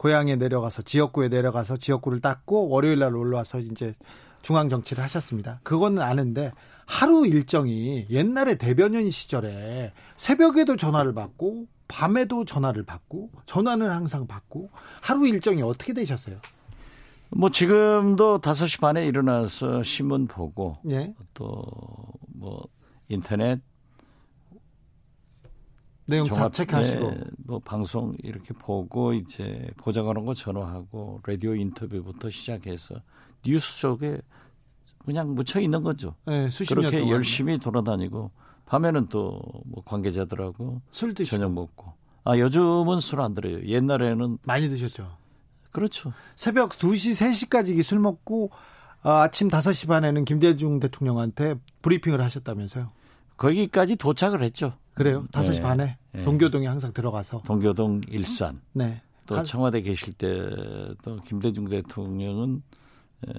[0.00, 3.94] 고향에 내려가서 지역구에 내려가서 지역구를 닦고 월요일 날 올라와서 이제
[4.40, 5.60] 중앙 정치를 하셨습니다.
[5.62, 6.52] 그거는 아는데
[6.86, 14.70] 하루 일정이 옛날에 대변인 시절에 새벽에도 전화를 받고 밤에도 전화를 받고 전화는 항상 받고
[15.02, 16.38] 하루 일정이 어떻게 되셨어요?
[17.28, 21.14] 뭐 지금도 5시 반에 일어나서 신문 보고 예?
[21.34, 22.66] 또뭐
[23.08, 23.60] 인터넷
[26.10, 32.28] 내용 종합, 다 체크하시고 네, 뭐 방송 이렇게 보고 이제 보좌관한 거 전화하고 라디오 인터뷰부터
[32.30, 32.96] 시작해서
[33.44, 34.20] 뉴스 속에
[35.04, 36.14] 그냥 묻혀 있는 거죠.
[36.26, 38.30] 네, 그렇게 열심히 돌아다니고
[38.66, 41.92] 밤에는 또 뭐 관계자들하고 술 드시고 저녁 먹고.
[42.24, 43.62] 아 요즘은 술 안 들어요.
[43.64, 45.08] 옛날에는 많이 드셨죠.
[45.72, 46.12] 그렇죠.
[46.36, 47.12] 새벽 2시,
[47.48, 48.50] 3시까지 술 먹고
[49.02, 52.90] 아, 아침 5시 반에는 김대중 대통령한테 브리핑을 하셨다면서요?
[53.38, 54.74] 거기까지 도착을 했죠.
[55.00, 55.26] 그래요?
[55.32, 55.60] 5시 네.
[55.62, 56.24] 반에 네.
[56.24, 58.60] 동교동에 항상 들어가서 동교동 일산.
[58.74, 59.00] 네.
[59.24, 62.62] 또 청와대 계실 때또 김대중 대통령은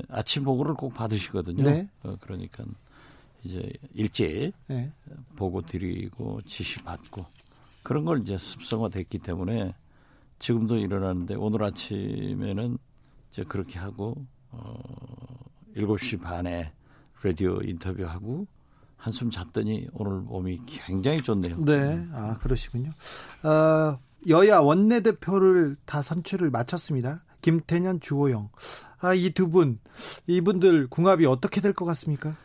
[0.09, 1.63] 아침 보고를 꼭 받으시거든요.
[1.63, 1.87] 네.
[2.01, 2.63] 어, 그러니까
[3.43, 4.91] 이제 일제 네.
[5.35, 7.27] 보고 드리고 지시 받고
[7.83, 9.75] 그런 걸 이제 습성화됐기 때문에
[10.39, 12.77] 지금도 일어나는데 오늘 아침에는
[13.31, 14.15] 이제 그렇게 하고
[14.49, 14.73] 어
[15.75, 16.71] 7시 반에
[17.21, 18.47] 라디오 인터뷰하고
[19.01, 21.57] 한숨 잤더니 오늘 몸이 굉장히 좋네요.
[21.65, 22.91] 네, 아 그러시군요.
[23.41, 23.97] 어,
[24.29, 27.23] 여야 원내 대표를 다 선출을 마쳤습니다.
[27.41, 28.49] 김태년, 주호영.
[28.99, 29.79] 아, 이 두 분,
[30.27, 32.35] 이분들 궁합이 어떻게 될 것 같습니까?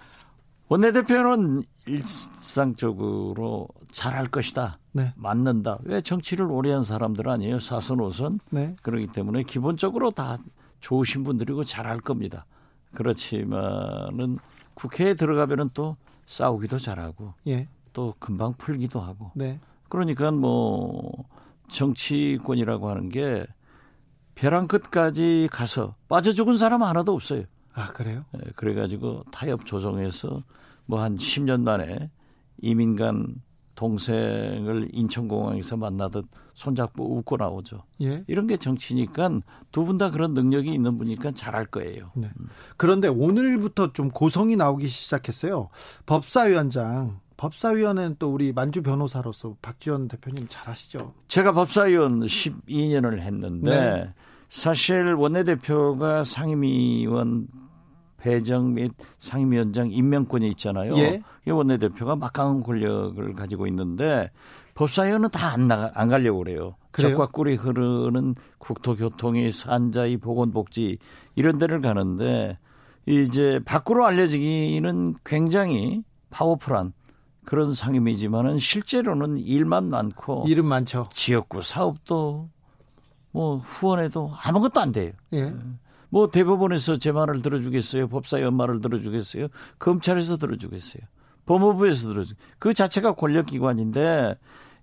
[0.68, 4.78] 원내대표는 일상적으로 잘할 것이다.
[4.92, 5.12] 네.
[5.16, 5.78] 맞는다.
[5.84, 7.58] 왜 정치를 오래 한 사람들 아니에요?
[7.60, 8.40] 사선 오선.
[8.50, 8.74] 네.
[8.82, 10.38] 그렇기 때문에 기본적으로 다
[10.80, 12.46] 좋으신 분들이고 잘할 겁니다.
[12.94, 14.38] 그렇지만은
[14.74, 15.96] 국회에 들어가면은 또
[16.26, 17.68] 싸우기도 잘하고 예.
[17.92, 19.30] 또 금방 풀기도 하고.
[19.34, 19.58] 네.
[19.88, 21.24] 그러니까 뭐
[21.68, 23.46] 정치권이라고 하는 게
[24.34, 27.44] 벼랑 끝까지 가서 빠져 죽은 사람 하나도 없어요.
[27.72, 28.24] 아 그래요?
[28.32, 30.40] 네, 그래가지고 타협 조정해서
[30.86, 32.10] 뭐 한 10년 만에
[32.60, 33.42] 이민간
[33.76, 37.82] 동생을 인천공항에서 만나듯 손잡고 웃고 나오죠.
[38.00, 38.24] 예?
[38.26, 39.28] 이런 게 정치니까
[39.70, 42.10] 두 분 다 그런 능력이 있는 분이니까 잘할 거예요.
[42.16, 42.28] 네.
[42.76, 45.68] 그런데 오늘부터 좀 고성이 나오기 시작했어요.
[46.06, 51.12] 법사위원장 법사위원회는 또 우리 만주 변호사로서 박지원 대표님 잘 아시죠?
[51.28, 54.14] 제가 법사위원 12년을 했는데 네.
[54.48, 57.46] 사실 원내대표가 상임위원
[58.26, 60.96] 배정 및 상임위원장 임명권이 있잖아요.
[60.98, 61.20] 예.
[61.48, 64.30] 원내대표가 막강한 권력을 가지고 있는데
[64.74, 66.74] 법사위원은 다 안 나가 안 가려고 그래요.
[66.90, 67.12] 그래요?
[67.12, 70.98] 적과 꿀이 흐르는 국토교통이 산자이 보건복지
[71.36, 72.58] 이런 데를 가는데
[73.06, 76.92] 이제 밖으로 알려지기는 굉장히 파워풀한
[77.44, 81.06] 그런 상임이지만은 실제로는 일만 많고 일은 많죠.
[81.12, 82.48] 지역구 사업도
[83.30, 85.12] 뭐 후원해도 아무것도 안 돼요.
[85.32, 85.54] 예.
[86.08, 88.08] 뭐 대법원에서 제 말을 들어주겠어요?
[88.08, 89.48] 법사위 말을 들어주겠어요?
[89.78, 91.02] 검찰에서 들어주겠어요?
[91.46, 92.34] 법무부에서 들어주.
[92.58, 94.36] 그 자체가 권력기관인데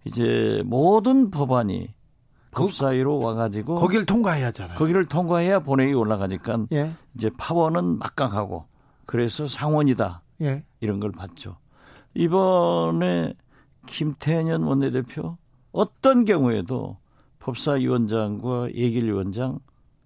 [0.05, 1.93] 이제 모든 법안이
[2.51, 4.77] 법사위로 와가지고 거기를 통과해야 하잖아요.
[4.77, 6.93] 거기를 통과해야 본회의 올라가니까 예.
[7.15, 8.65] 이제 파워는 막강하고
[9.05, 10.63] 그래서 상원이다 예.
[10.79, 11.57] 이런 걸 봤죠.
[12.13, 13.33] 이번에
[13.87, 15.37] 김태년 원내대표
[15.71, 16.97] 어떤 경우에도
[17.39, 19.59] 법사위원장과 예결위원장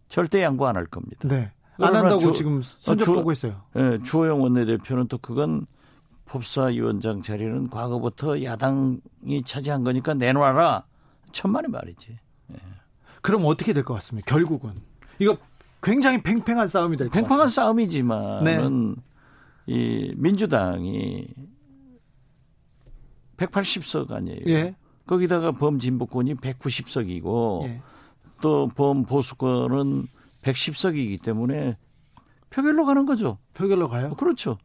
[0.10, 1.28] 절대 양보 안 할 겁니다.
[1.28, 1.52] 네.
[1.80, 3.62] 안 한다고 주, 지금 선적 어, 보고 있어요.
[3.74, 5.68] 네, 주호영 원내대표는 또 그건
[6.26, 10.84] 법사위원장 자리는 과거부터 야당이 차지한 거니까 내놔라.
[11.32, 12.18] 천만의 말이지.
[12.48, 12.58] 네.
[13.22, 14.30] 그럼 어떻게 될 것 같습니까?
[14.30, 14.72] 결국은
[15.20, 15.38] 이거
[15.84, 17.10] 굉장히 팽팽한 싸움이 될.
[17.10, 19.74] 팽팽한 싸움이지만은 네.
[19.74, 21.28] 이 민주당이
[23.38, 24.40] 180석 아니에요.
[24.48, 24.76] 예.
[25.06, 27.82] 거기다가 범진보권이 190석이고 예.
[28.42, 30.08] 또 범보수권은
[30.42, 31.78] 110석이기 때문에
[32.50, 33.38] 표결로 가는 거죠.
[33.54, 34.14] 표결로 가요?
[34.16, 34.58] 그렇죠.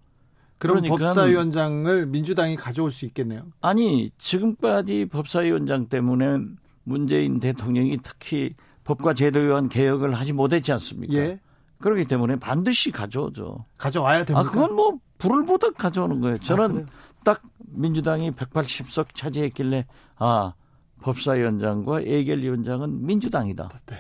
[0.59, 3.43] 그럼 그러니까 법사위원장을 민주당이 가져올 수 있겠네요.
[3.61, 6.39] 아니 지금까지 법사위원장 때문에
[6.85, 8.55] 문재인 대통령이 특히
[8.85, 11.15] 법과 제도위원 개혁을 하지 못했지 않습니까?
[11.15, 11.41] 예.
[11.81, 13.65] 그렇기 때문에 반드시 가져오죠.
[13.77, 14.41] 가져와야 됩니다.
[14.41, 16.39] 아 그건 뭐 불을 보듯 가져오는 거예요.
[16.39, 20.55] 저는 아, 딱 민주당이 180석 차지했길래 아
[21.03, 23.69] 법사위원장과 예결위원장은 민주당이다.
[23.87, 23.97] 네.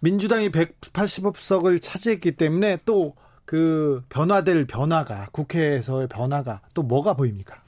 [0.00, 3.14] 민주당이 180석을 차지했기 때문에 또
[3.50, 7.60] 그 변화될 변화가 국회에서의 변화가 또 뭐가 보입니까?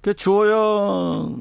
[0.00, 1.40] 그 주호영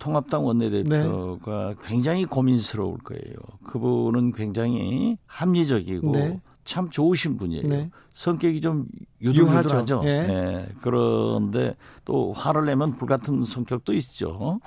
[0.00, 1.74] 통합당 원내대표가 네.
[1.84, 3.36] 굉장히 고민스러울 거예요.
[3.68, 6.40] 그분은 굉장히 합리적이고 네.
[6.64, 7.68] 참 좋으신 분이에요.
[7.68, 7.90] 네.
[8.12, 8.86] 성격이 좀
[9.20, 10.02] 유들유들하죠.
[10.04, 10.26] 예.
[10.26, 10.68] 네.
[10.80, 14.60] 그런데 또 화를 내면 불같은 성격도 있죠.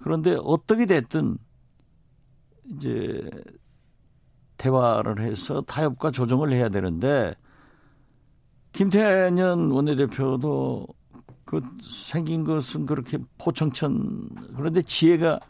[0.00, 1.38] 그런데 어떻게 됐든
[2.72, 3.28] 이제
[4.56, 7.34] 대화를 해서 타협과 조정을 해야 되는데
[8.72, 10.86] 김태년 원내대표도
[11.44, 15.40] 그 생긴 것은 그렇게 포청천 그런데 지혜가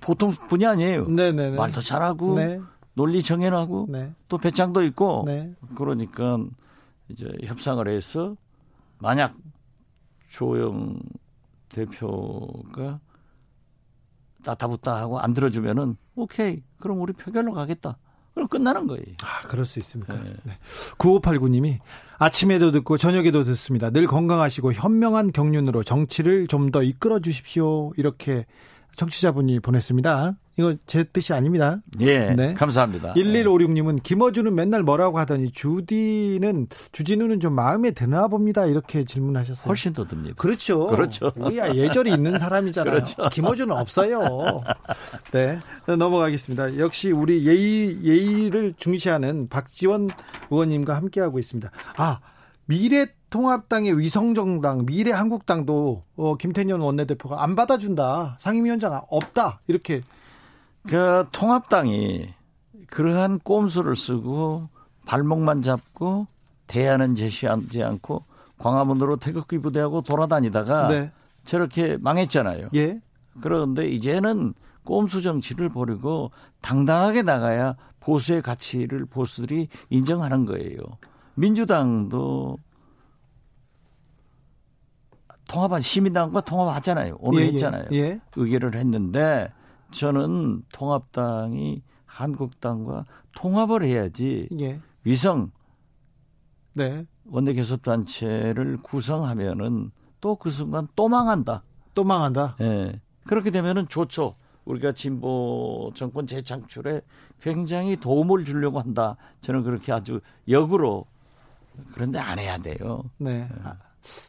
[0.00, 1.08] 보통 분이 아니에요.
[1.08, 1.56] 네네네.
[1.56, 2.60] 말도 잘하고 네.
[2.98, 4.12] 논리 정연하고 네.
[4.26, 5.54] 또 배짱도 있고 네.
[5.76, 6.36] 그러니까
[7.08, 8.34] 이제 협상을 해서
[8.98, 9.36] 만약
[10.30, 10.98] 조영
[11.68, 12.98] 대표가
[14.42, 17.98] 따타붙다 하고 안 들어주면은 오케이 그럼 우리 표결로 가겠다.
[18.34, 19.04] 그럼 끝나는 거예요.
[19.22, 20.14] 아 그럴 수 있습니까?
[20.14, 20.32] 네.
[20.42, 20.58] 네.
[20.98, 21.78] 9589님이
[22.18, 23.90] 아침에도 듣고 저녁에도 듣습니다.
[23.90, 27.92] 늘 건강하시고 현명한 경륜으로 정치를 좀 더 이끌어 주십시오.
[27.96, 28.44] 이렇게
[28.96, 30.34] 청취자분이 보냈습니다.
[30.58, 31.80] 이거 제 뜻이 아닙니다.
[32.00, 32.32] 예.
[32.32, 32.52] 네.
[32.54, 33.14] 감사합니다.
[33.14, 38.66] 1156님은 김어준은 맨날 뭐라고 하더니 주디는 주진우는 좀 마음에 드나 봅니다.
[38.66, 39.68] 이렇게 질문하셨어요.
[39.68, 40.34] 훨씬 더 듭니다.
[40.36, 40.88] 그렇죠.
[40.88, 41.30] 그렇죠.
[41.36, 42.92] 우리야 예절이 있는 사람이잖아요.
[42.92, 43.28] 그렇죠.
[43.30, 44.62] 김어준은 없어요.
[45.32, 45.60] 네.
[45.86, 46.78] 넘어가겠습니다.
[46.78, 50.10] 역시 우리 예의 예의를 중시하는 박지원
[50.50, 51.70] 의원님과 함께 하고 있습니다.
[51.98, 52.18] 아,
[52.66, 60.02] 미래 통합당의 위성정당 미래한국당도 어, 김태년 원내대표가 안 받아준다 상임위원장 없다 이렇게
[60.88, 62.34] 그 통합당이
[62.86, 64.68] 그러한 꼼수를 쓰고
[65.06, 66.26] 발목만 잡고
[66.66, 68.24] 대안은 제시하지 않고
[68.58, 71.12] 광화문으로 태극기 부대하고 돌아다니다가 네.
[71.44, 72.68] 저렇게 망했잖아요.
[72.74, 73.00] 예.
[73.40, 76.30] 그런데 이제는 꼼수 정치를 버리고
[76.60, 80.78] 당당하게 나가야 보수의 가치를 보수들이 인정하는 거예요.
[81.34, 82.58] 민주당도
[85.46, 87.18] 통합한 시민당과 통합하잖아요.
[87.20, 87.52] 오늘 예, 예.
[87.52, 87.84] 했잖아요.
[87.92, 88.20] 예.
[88.36, 89.52] 의결을 했는데
[89.90, 94.80] 저는 통합당이 한국당과 통합을 해야지 예.
[95.04, 95.50] 위성
[96.74, 97.06] 네.
[97.30, 101.62] 원내교섭단체를 구성하면은 또 그 순간 또 망한다.
[101.94, 102.56] 또 망한다.
[102.60, 103.00] 예.
[103.24, 104.34] 그렇게 되면은 좋죠.
[104.64, 107.00] 우리가 진보 정권 재창출에
[107.40, 109.16] 굉장히 도움을 주려고 한다.
[109.40, 111.06] 저는 그렇게 아주 역으로
[111.92, 113.04] 그런데 안 해야 돼요.
[113.18, 113.48] 네.
[113.64, 113.76] 아,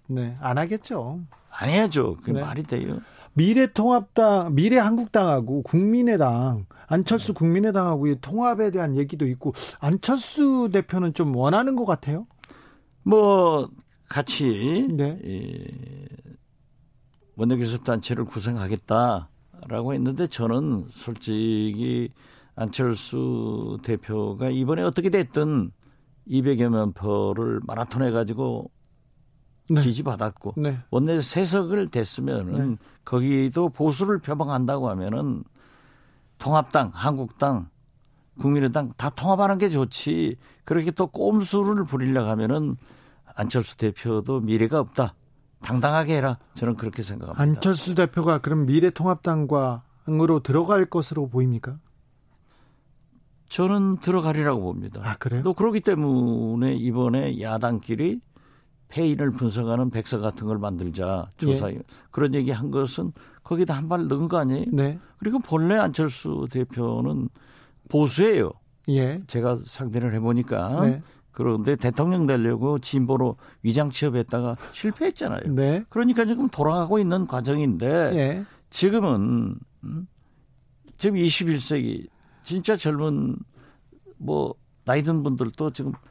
[0.08, 0.38] 네.
[0.40, 1.22] 안 하겠죠.
[1.50, 2.18] 안 해야죠.
[2.24, 2.42] 그 네.
[2.42, 3.00] 말이 돼요.
[3.34, 12.26] 미래통합당, 미래한국당하고 국민의당, 안철수 국민의당하고 통합에 대한 얘기도 있고 안철수 대표는 좀 원하는 것 같아요.
[13.04, 13.70] 뭐
[14.10, 15.20] 같이 네.
[15.24, 15.68] 이
[17.36, 22.10] 원내교섭단체를 구성하겠다라고 했는데 저는 솔직히
[22.56, 25.72] 안철수 대표가 이번에 어떻게 됐든
[26.28, 28.70] 200여만 표를 마라톤 해가지고
[29.70, 29.82] 네.
[29.82, 30.80] 지지받았고 네.
[30.90, 32.78] 원내 세석을 됐으면은 네.
[33.06, 35.44] 거기도 보수를 표방한다고 하면은
[36.38, 37.70] 통합당, 한국당,
[38.40, 40.38] 국민의당 다 통합하는 게 좋지.
[40.64, 42.78] 그렇게 또 꼼수를 부리려고 하면은
[43.36, 45.16] 안철수 대표도 미래가 없다.
[45.62, 46.38] 당당하게 해라.
[46.54, 47.42] 저는 그렇게 생각합니다.
[47.42, 51.78] 안철수 대표가 그럼 미래통합당과 으로 들어갈 것으로 보입니까?
[53.50, 55.02] 저는 들어가리라고 봅니다.
[55.04, 55.44] 아, 그래요?
[55.44, 58.22] 또 그렇기 때문에 이번에 야당끼리
[58.90, 61.80] 페인을 분석하는 백서 같은 걸 만들자 조사 예.
[62.12, 63.12] 그런 얘기 한 것은
[63.44, 64.66] 거기다 한 발 넣은 거 아니에요?
[64.72, 65.00] 네.
[65.18, 67.30] 그리고 본래 안철수 대표는
[67.88, 68.52] 보수예요.
[68.90, 69.22] 예.
[69.28, 71.02] 제가 상대를 해보니까 네.
[71.32, 75.54] 그런데 대통령 되려고 진보로 위장 취업했다가 실패했잖아요.
[75.56, 75.84] 네.
[75.90, 78.46] 그러니까 지금 돌아가고 있는 과정인데 예.
[78.72, 80.08] 지금은 음,
[80.98, 82.08] 지금 21세기
[82.44, 83.36] 진짜 젊은
[84.18, 84.54] 뭐
[84.86, 86.02] 나이 든 분들도 지금 딱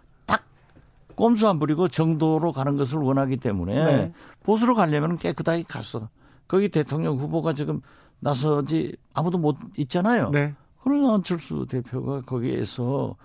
[1.18, 4.12] 꼼수 안 부리고 정도로 가는 것을 원하기 때문에 네.
[4.44, 6.08] 보수로 가려면 깨끗하게 갔어.
[6.46, 7.80] 거기 대통령 후보가 지금
[8.20, 10.30] 나서지 아무도 못 있잖아요.
[10.30, 10.54] 네.
[10.80, 13.16] 그러나 안철수 대표가 거기에서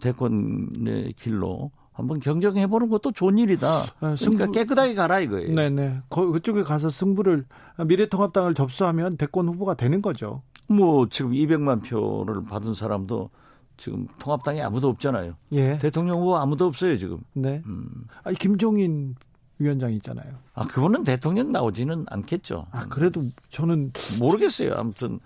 [0.00, 3.84] 대권의 길로 한번 경쟁해 보는 것도 좋은 일이다.
[4.00, 5.54] 아, 승부, 그러니까 깨끗하게 가라 이거예요.
[5.54, 6.00] 네네.
[6.08, 7.44] 그쪽에 가서 승부를
[7.86, 10.40] 미래통합당을 접수하면 대권 후보가 되는 거죠.
[10.68, 13.28] 뭐 지금 200만 표를 받은 사람도
[13.76, 15.34] 지금 통합당에 아무도 없잖아요.
[15.52, 15.78] 예.
[15.78, 17.18] 대통령 후보 아무도 없어요 지금.
[17.34, 17.62] 네.
[17.66, 18.06] 음.
[18.24, 19.14] 아니 김종인
[19.58, 20.34] 위원장 있잖아요.
[20.54, 22.66] 아 그거는 대통령 나오지는 않겠죠.
[22.70, 24.74] 아 그래도 저는 모르겠어요.
[24.74, 25.18] 아무튼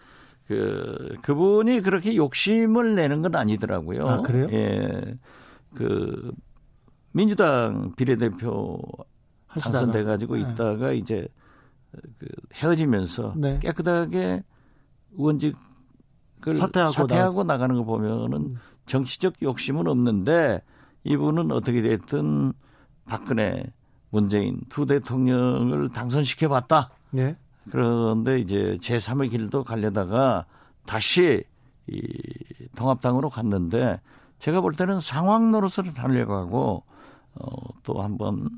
[0.47, 4.09] 그 그분이 그렇게 욕심을 내는 건 아니더라고요.
[4.09, 4.49] 아 그래요?
[4.53, 5.17] 예.
[5.75, 6.33] 그
[7.13, 8.81] 민주당 비례대표
[9.49, 10.43] 당선돼 가지고 네.
[10.43, 11.29] 있다가 이제
[12.19, 13.59] 그 헤어지면서 네.
[13.61, 14.43] 깨끗하게
[15.17, 15.70] 의원직을
[16.45, 17.59] 사퇴하고, 사퇴하고 나...
[17.59, 18.57] 가는걸 보면은 음.
[18.87, 20.63] 정치적 욕심은 없는데
[21.05, 22.53] 이분은 어떻게 됐든
[23.07, 23.65] 박근혜,
[24.11, 26.91] 문재인 두 대통령을 당선시켜 봤다.
[27.11, 27.37] 네.
[27.71, 30.45] 그런데 이제 제3의 길도 가려다가
[30.87, 31.45] 다시
[31.87, 32.03] 이
[32.77, 34.01] 통합당으로 갔는데
[34.39, 36.83] 제가 볼 때는 상황 노릇을 하려고 하고
[37.35, 37.51] 어,
[37.83, 38.49] 또 한번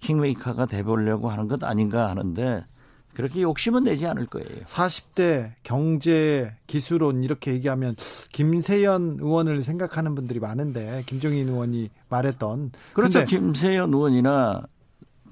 [0.00, 2.64] 킹메이커가 돼보려고 하는 것 아닌가 하는데
[3.14, 4.64] 그렇게 욕심은 내지 않을 거예요.
[4.64, 7.94] 40대 경제 기술론 이렇게 얘기하면
[8.32, 13.24] 김세연 의원을 생각하는 분들이 많은데 김종인 의원이 말했던 그렇죠.
[13.24, 14.62] 김세연 의원이나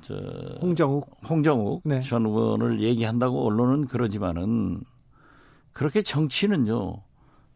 [0.03, 0.15] 저
[0.61, 2.01] 홍정욱 홍정욱 네.
[2.01, 4.81] 전 의원을 얘기한다고 언론은 그러지만은
[5.73, 6.97] 그렇게 정치는요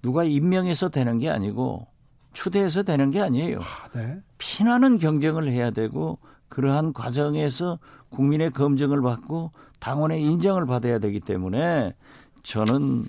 [0.03, 1.87] 누가 임명해서 되는 게 아니고
[2.35, 3.61] 추대해서 되는 게 아니에요.
[3.61, 4.21] 아, 네.
[4.39, 6.19] 피나는 경쟁을 해야 되고
[6.49, 7.79] 그러한 과정에서
[8.11, 9.53] 국민의 검증을 받고
[9.85, 11.95] 당원의 인정을 받아야 되기 때문에
[12.43, 13.05] 저는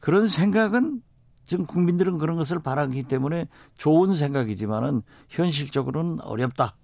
[0.00, 1.00] 그런 생각은
[1.46, 3.48] 지금 국민들은 그런 것을 바라기 때문에
[3.78, 5.00] 좋은 생각이지만은
[5.30, 6.76] 현실적으로는 어렵다.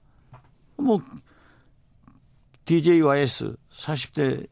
[0.79, 1.03] 뭐
[2.65, 4.47] DJYS 40대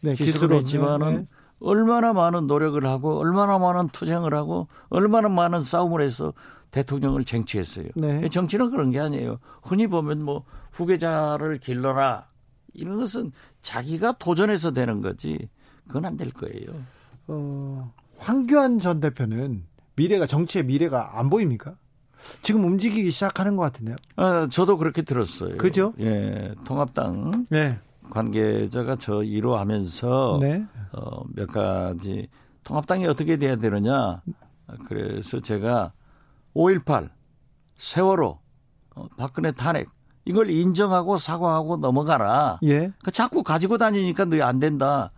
[0.00, 1.26] 네, 기술을 했지만은 네.
[1.60, 6.32] 얼마나 많은 노력을 하고 얼마나 많은 투쟁을 하고 얼마나 많은 싸움을 해서
[6.70, 7.88] 대통령을 쟁취했어요.
[7.94, 8.26] 네.
[8.30, 9.38] 정치는 그런 게 아니에요.
[9.62, 12.26] 흔히 보면 뭐 후계자를 길러라
[12.74, 15.48] 이런 것은 자기가 도전해서 되는 거지
[15.86, 16.74] 그건 안 될 거예요.
[17.28, 19.64] 어, 황교안 전 대표는
[19.96, 21.76] 미래가 정치의 미래가 안 보입니까?
[22.42, 23.96] 지금 움직이기 시작하는 것 같은데요.
[24.16, 25.56] 아, 저도 그렇게 들었어요.
[25.58, 25.92] 그죠?
[26.00, 27.78] 예, 통합당 네.
[28.10, 30.64] 관계자가 저 위로하면서 네.
[30.92, 32.28] 어, 몇 가지
[32.64, 34.22] 통합당이 어떻게 돼야 되느냐.
[34.86, 35.92] 그래서 제가
[36.54, 37.10] 5.18
[37.76, 38.38] 세월호
[38.96, 39.88] 어, 박근혜 탄핵
[40.26, 42.58] 이걸 인정하고 사과하고 넘어가라.
[42.64, 42.92] 예.
[43.04, 45.10] 그 자꾸 가지고 다니니까 너 안 된다.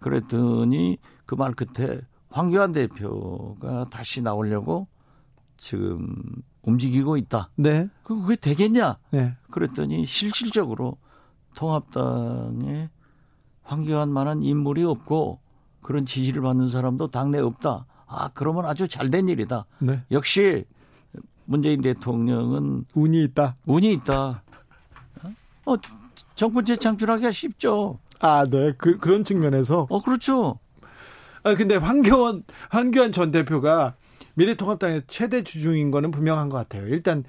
[0.00, 2.00] 그랬더니 그 말 끝에
[2.30, 4.86] 황교안 대표가 다시 나오려고
[5.56, 6.14] 지금
[6.62, 7.50] 움직이고 있다.
[7.56, 7.88] 네.
[8.02, 8.98] 그게 되겠냐?
[9.10, 9.34] 네.
[9.50, 10.96] 그랬더니 실질적으로
[11.54, 12.90] 통합당에
[13.62, 15.40] 황교안만한 인물이 없고
[15.82, 17.86] 그런 지지를 받는 사람도 당내 없다.
[18.06, 19.66] 아 그러면 아주 잘 된 일이다.
[19.80, 20.02] 네.
[20.10, 20.64] 역시
[21.44, 23.56] 문재인 대통령은 운이 있다.
[23.66, 24.42] 운이 있다.
[25.66, 25.76] 어
[26.34, 27.98] 정권 재창출하기가 쉽죠.
[28.20, 28.72] 아, 네.
[28.78, 29.86] 그 그런 측면에서.
[29.90, 30.58] 어 그렇죠.
[31.42, 33.94] 아 근데 황교안 황교안 전 대표가
[34.34, 36.86] 미래통합당의 최대 주중인 거는 분명한 것 같아요.
[36.88, 37.24] 일단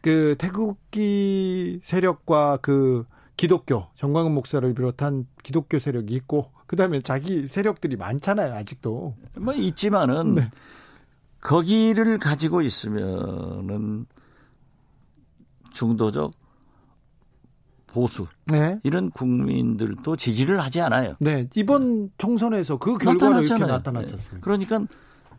[0.00, 3.04] 그 태극기 세력과 그
[3.36, 10.34] 기독교 정광훈 목사를 비롯한 기독교 세력이 있고 그 다음에 자기 세력들이 많잖아요 아직도 뭐 있지만은
[10.34, 10.50] 네.
[11.40, 14.06] 거기를 가지고 있으면은
[15.72, 16.32] 중도적
[17.98, 18.78] 보수 네.
[18.84, 21.16] 이런 국민들도 지지를 하지 않아요.
[21.18, 23.64] 네 이번 총선에서 그 결과로 이렇게
[24.14, 24.34] 않습니까?
[24.34, 24.40] 네.
[24.40, 24.80] 그러니까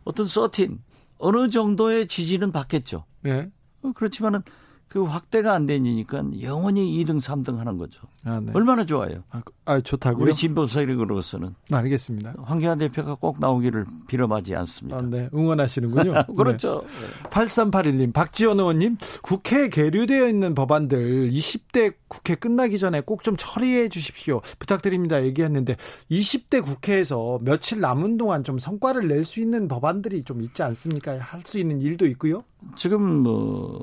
[0.04, 0.78] 어떤 서틴
[1.16, 3.04] 어느 정도의 지지는 받겠죠.
[3.22, 3.48] 네.
[3.82, 4.42] 어, 그렇지만은
[4.90, 8.00] 그 확대가 안 되니까 영원히 2등, 3등 하는 거죠.
[8.24, 8.50] 아, 네.
[8.54, 9.22] 얼마나 좋아요.
[9.30, 10.24] 아, 아 좋다고요?
[10.24, 11.54] 우리 진보 세력으로서는.
[11.68, 12.34] 네, 알겠습니다.
[12.42, 14.98] 황교안 대표가 꼭 나오기를 빌어마지 않습니다.
[14.98, 15.28] 아, 네.
[15.32, 16.24] 응원하시는군요.
[16.36, 16.82] 그렇죠.
[17.00, 17.28] 네.
[17.30, 24.40] 8381님, 박지원 의원님, 국회에 계류되어 있는 법안들 20대 국회 끝나기 전에 꼭 좀 처리해 주십시오.
[24.58, 25.22] 부탁드립니다.
[25.22, 25.76] 얘기했는데
[26.10, 31.18] 20대 국회에서 며칠 남은 동안 좀 성과를 낼 수 있는 법안들이 좀 있지 않습니까?
[31.18, 32.42] 할 수 있는 일도 있고요.
[32.76, 33.80] 지금 뭐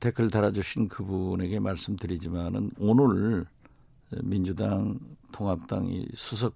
[0.00, 3.46] 댓글 달아주신 그분에게 말씀드리지만은 오늘
[4.22, 4.98] 민주당
[5.32, 6.54] 통합당이 수석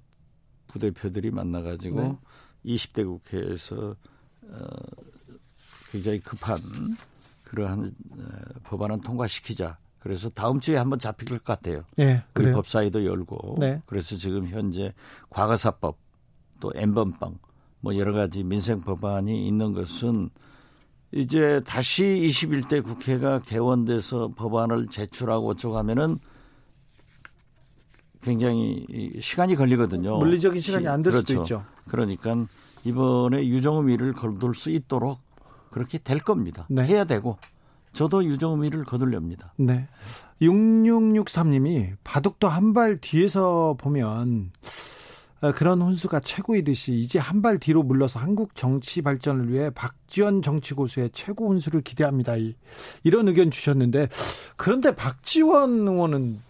[0.69, 2.19] 부대표들이 만나가지고 네.
[2.65, 3.97] 20대 국회에서
[4.43, 4.67] 어,
[5.91, 6.61] 굉장히 급한
[7.45, 8.25] 그러한 어,
[8.65, 9.79] 법안은 통과시키자.
[9.99, 11.85] 그래서 다음 주에 한번 잡힐 것 같아요.
[11.97, 13.57] 네, 우리 법사위도 열고.
[13.59, 13.83] 네.
[13.87, 14.95] 그래서 지금 현재
[15.29, 15.99] 과거사법
[16.59, 17.39] 또 엠번방
[17.81, 20.31] 뭐 여러 가지 민생 법안이 있는 것은
[21.13, 26.19] 이제 다시 21대 국회가 개원돼서 법안을 제출하고 어쩌고 하면은
[28.23, 28.87] 굉장히
[29.21, 30.19] 시간이 걸리거든요.
[30.19, 31.43] 물리적인 시간이 안될 수도 그렇죠.
[31.57, 31.65] 있죠.
[31.89, 32.47] 그러니까
[32.85, 35.19] 이번에 유정의미를 거둘 수 있도록
[35.71, 36.67] 그렇게 될 겁니다.
[36.69, 36.85] 네.
[36.85, 37.39] 해야 되고
[37.93, 39.55] 저도 유정의미를 거둘렵니다.
[39.57, 39.89] 네.
[40.43, 45.00] 6663님이 바둑도 한 발 뒤에서 보면 어,
[45.55, 51.11] 그런 혼수가 최고이듯이 이제 한 발 뒤로 물러서 한국 정치 발전을 위해 박지원 정치 고수의
[51.15, 52.35] 최고 혼수를 기대합니다.
[53.03, 54.09] 이런 의견 주셨는데
[54.57, 56.41] 그런데 박지원 의원은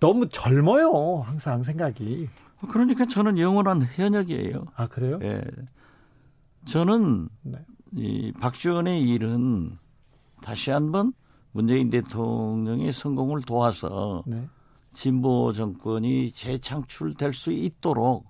[0.00, 1.20] 너무 젊어요.
[1.24, 2.28] 항상 생각이.
[2.70, 4.64] 그러니까 저는 영원한 현역이에요.
[4.74, 5.18] 아 그래요?
[5.22, 5.42] 예.
[6.64, 7.58] 저는 네.
[7.92, 9.76] 이 박지원의 일은
[10.40, 11.12] 다시 한번
[11.52, 14.48] 문재인 대통령의 성공을 도와서 네.
[14.92, 18.26] 진보 정권이 재창출될 수 있도록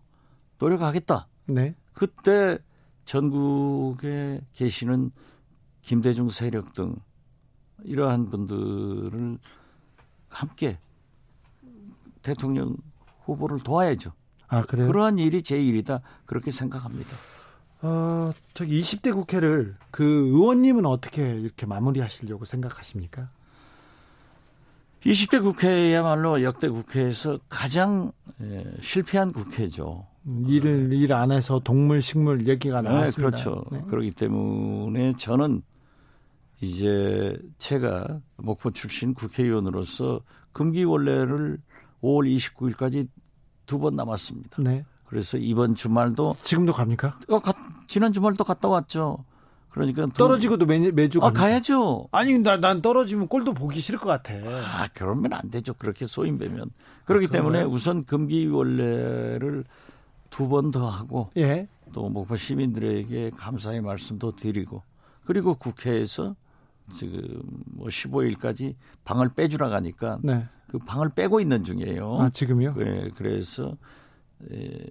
[0.58, 1.28] 노력하겠다.
[1.46, 1.74] 네.
[1.92, 2.58] 그때
[3.04, 5.10] 전국에 계시는
[5.82, 6.94] 김대중 세력 등
[7.84, 9.38] 이러한 분들을
[10.28, 10.78] 함께
[12.22, 12.76] 대통령
[13.24, 14.12] 후보를 도와야죠.
[14.48, 14.86] 아, 그래요?
[14.86, 16.00] 그러한 일이 제 일이다.
[16.26, 17.10] 그렇게 생각합니다.
[17.82, 23.30] 어, 저기 20대 국회를 그 의원님은 어떻게 이렇게 마무리하시려고 생각하십니까?
[25.04, 30.06] 20대 국회야말로 역대 국회에서 가장 예, 실패한 국회죠.
[30.46, 33.36] 일을 일 안에서 동물 식물 얘기가 네, 나왔습니다.
[33.36, 33.64] 네, 그렇죠.
[33.72, 33.82] 네.
[33.88, 35.62] 그렇기 때문에 저는
[36.60, 40.20] 이제 제가 목포 출신 국회의원으로서
[40.52, 41.58] 금기원래를
[42.02, 43.08] 5월 29일까지
[43.66, 44.62] 두 번 남았습니다.
[44.62, 44.84] 네.
[45.06, 47.18] 그래서 이번 주말도 지금도 갑니까?
[47.28, 47.52] 어, 가,
[47.88, 49.24] 지난 주말도 갔다 왔죠.
[49.72, 52.08] 그러니까 떨어지고도 매, 매주 아, 가야죠.
[52.12, 54.34] 아니 나, 난 떨어지면 꼴도 보기 싫을 것 같아.
[54.34, 55.72] 아 그러면 안 되죠.
[55.74, 56.70] 그렇게 소인배면
[57.06, 59.64] 그렇기 아, 때문에 우선 금기원래를
[60.30, 61.68] 두 번 더 하고 예.
[61.92, 64.82] 또 목포 시민들에게 감사의 말씀도 드리고
[65.24, 66.34] 그리고 국회에서
[66.94, 70.46] 지금 뭐 15일까지 방을 빼주라 가니까 네.
[70.68, 72.18] 그 방을 빼고 있는 중이에요.
[72.20, 72.74] 아 지금요?
[72.76, 73.76] 네, 그래서
[74.50, 74.86] 에,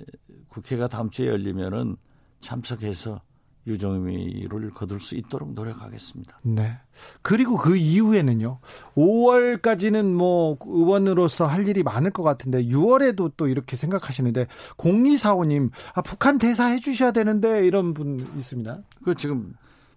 [0.48, 1.98] 국회가 다음 주에 열리면은
[2.40, 3.22] 참석해서
[3.68, 6.40] 유정의미를 거둘 수 있도록 노력하겠습니다.
[6.44, 6.80] 네.
[7.22, 8.60] 그리고 그 이후에는요.
[8.96, 14.48] 5월까지는 뭐 의원으로서 할 일이 많을 것 같은데 6월에도 또 이렇게 생각하시는데
[14.78, 18.80] 0245님 아 북한 대사 해 주셔야 되는데 이런 분 있습니다.
[19.04, 19.54] 그 지금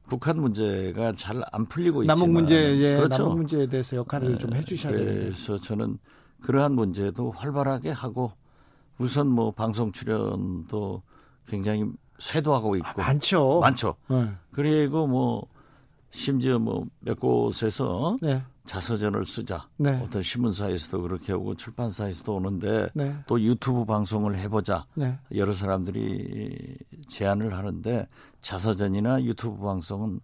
[0.08, 3.22] 북한 문제가 잘 안 풀리고 있지만 남북 문제 예, 그렇죠.
[3.22, 5.98] 남북 문제에 대해서 역할을 네, 좀해 주셔야 되는데 그래서 저는
[6.42, 8.32] 그러한 문제도 활발하게 하고
[8.98, 11.02] 우선 뭐 방송 출연도
[11.48, 11.84] 굉장히
[12.24, 13.60] 쇄도하고 있고 아, 많죠.
[13.60, 13.94] 많죠.
[14.08, 14.30] 네.
[14.50, 15.46] 그리고 뭐
[16.10, 18.42] 심지어 뭐 몇 곳에서 네.
[18.64, 19.68] 자서전을 쓰자.
[19.76, 20.00] 네.
[20.02, 23.14] 어떤 신문사에서도 그렇게 오고 출판사에서도 오는데 네.
[23.26, 24.86] 또 유튜브 방송을 해보자.
[24.94, 25.18] 네.
[25.34, 28.08] 여러 사람들이 제안을 하는데
[28.40, 30.18] 자서전이나 유튜브 방송은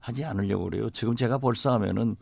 [0.00, 0.90] 하지 않으려고 그래요.
[0.90, 2.16] 지금 제가 벌써 하면은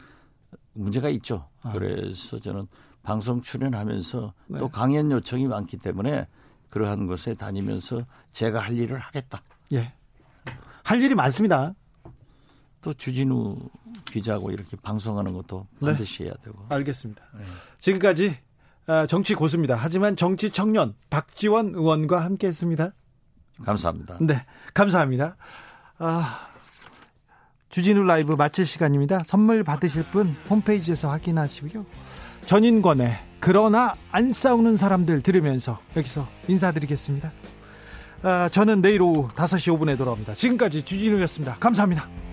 [0.74, 1.48] 문제가 있죠.
[1.62, 1.72] 아.
[1.72, 2.66] 그래서 저는
[3.02, 4.58] 방송 출연하면서 네.
[4.58, 6.26] 또 강연 요청이 많기 때문에
[6.70, 9.42] 그러한 곳에 다니면서 제가 할 일을 하겠다.
[9.72, 9.92] 예.
[10.82, 11.74] 할 일이 많습니다.
[12.82, 13.58] 또 주진우
[14.04, 15.86] 기자하고 이렇게 방송하는 것도 네.
[15.86, 16.24] 반드시 네.
[16.26, 16.64] 해야 되고.
[16.68, 17.24] 알겠습니다.
[17.34, 17.44] 네.
[17.78, 18.38] 지금까지
[18.86, 19.74] 아, 정치 고수입니다.
[19.74, 22.92] 하지만 정치 청년 박지원 의원과 함께 했습니다.
[23.64, 24.18] 감사합니다.
[24.20, 24.44] 네,
[24.74, 25.36] 감사합니다.
[25.98, 26.48] 아,
[27.70, 29.24] 주진우 라이브 마칠 시간입니다.
[29.26, 31.84] 선물 받으실 분 홈페이지에서 확인하시고요.
[32.46, 37.32] 전인권의 그러나 안 싸우는 사람들 들으면서 여기서 인사드리겠습니다.
[38.22, 40.34] 아, 저는 내일 오후 5시 5분에 돌아옵니다.
[40.34, 41.56] 지금까지 주진우였습니다.
[41.60, 42.02] 감사합니다.
[42.02, 42.25] 감사합니다.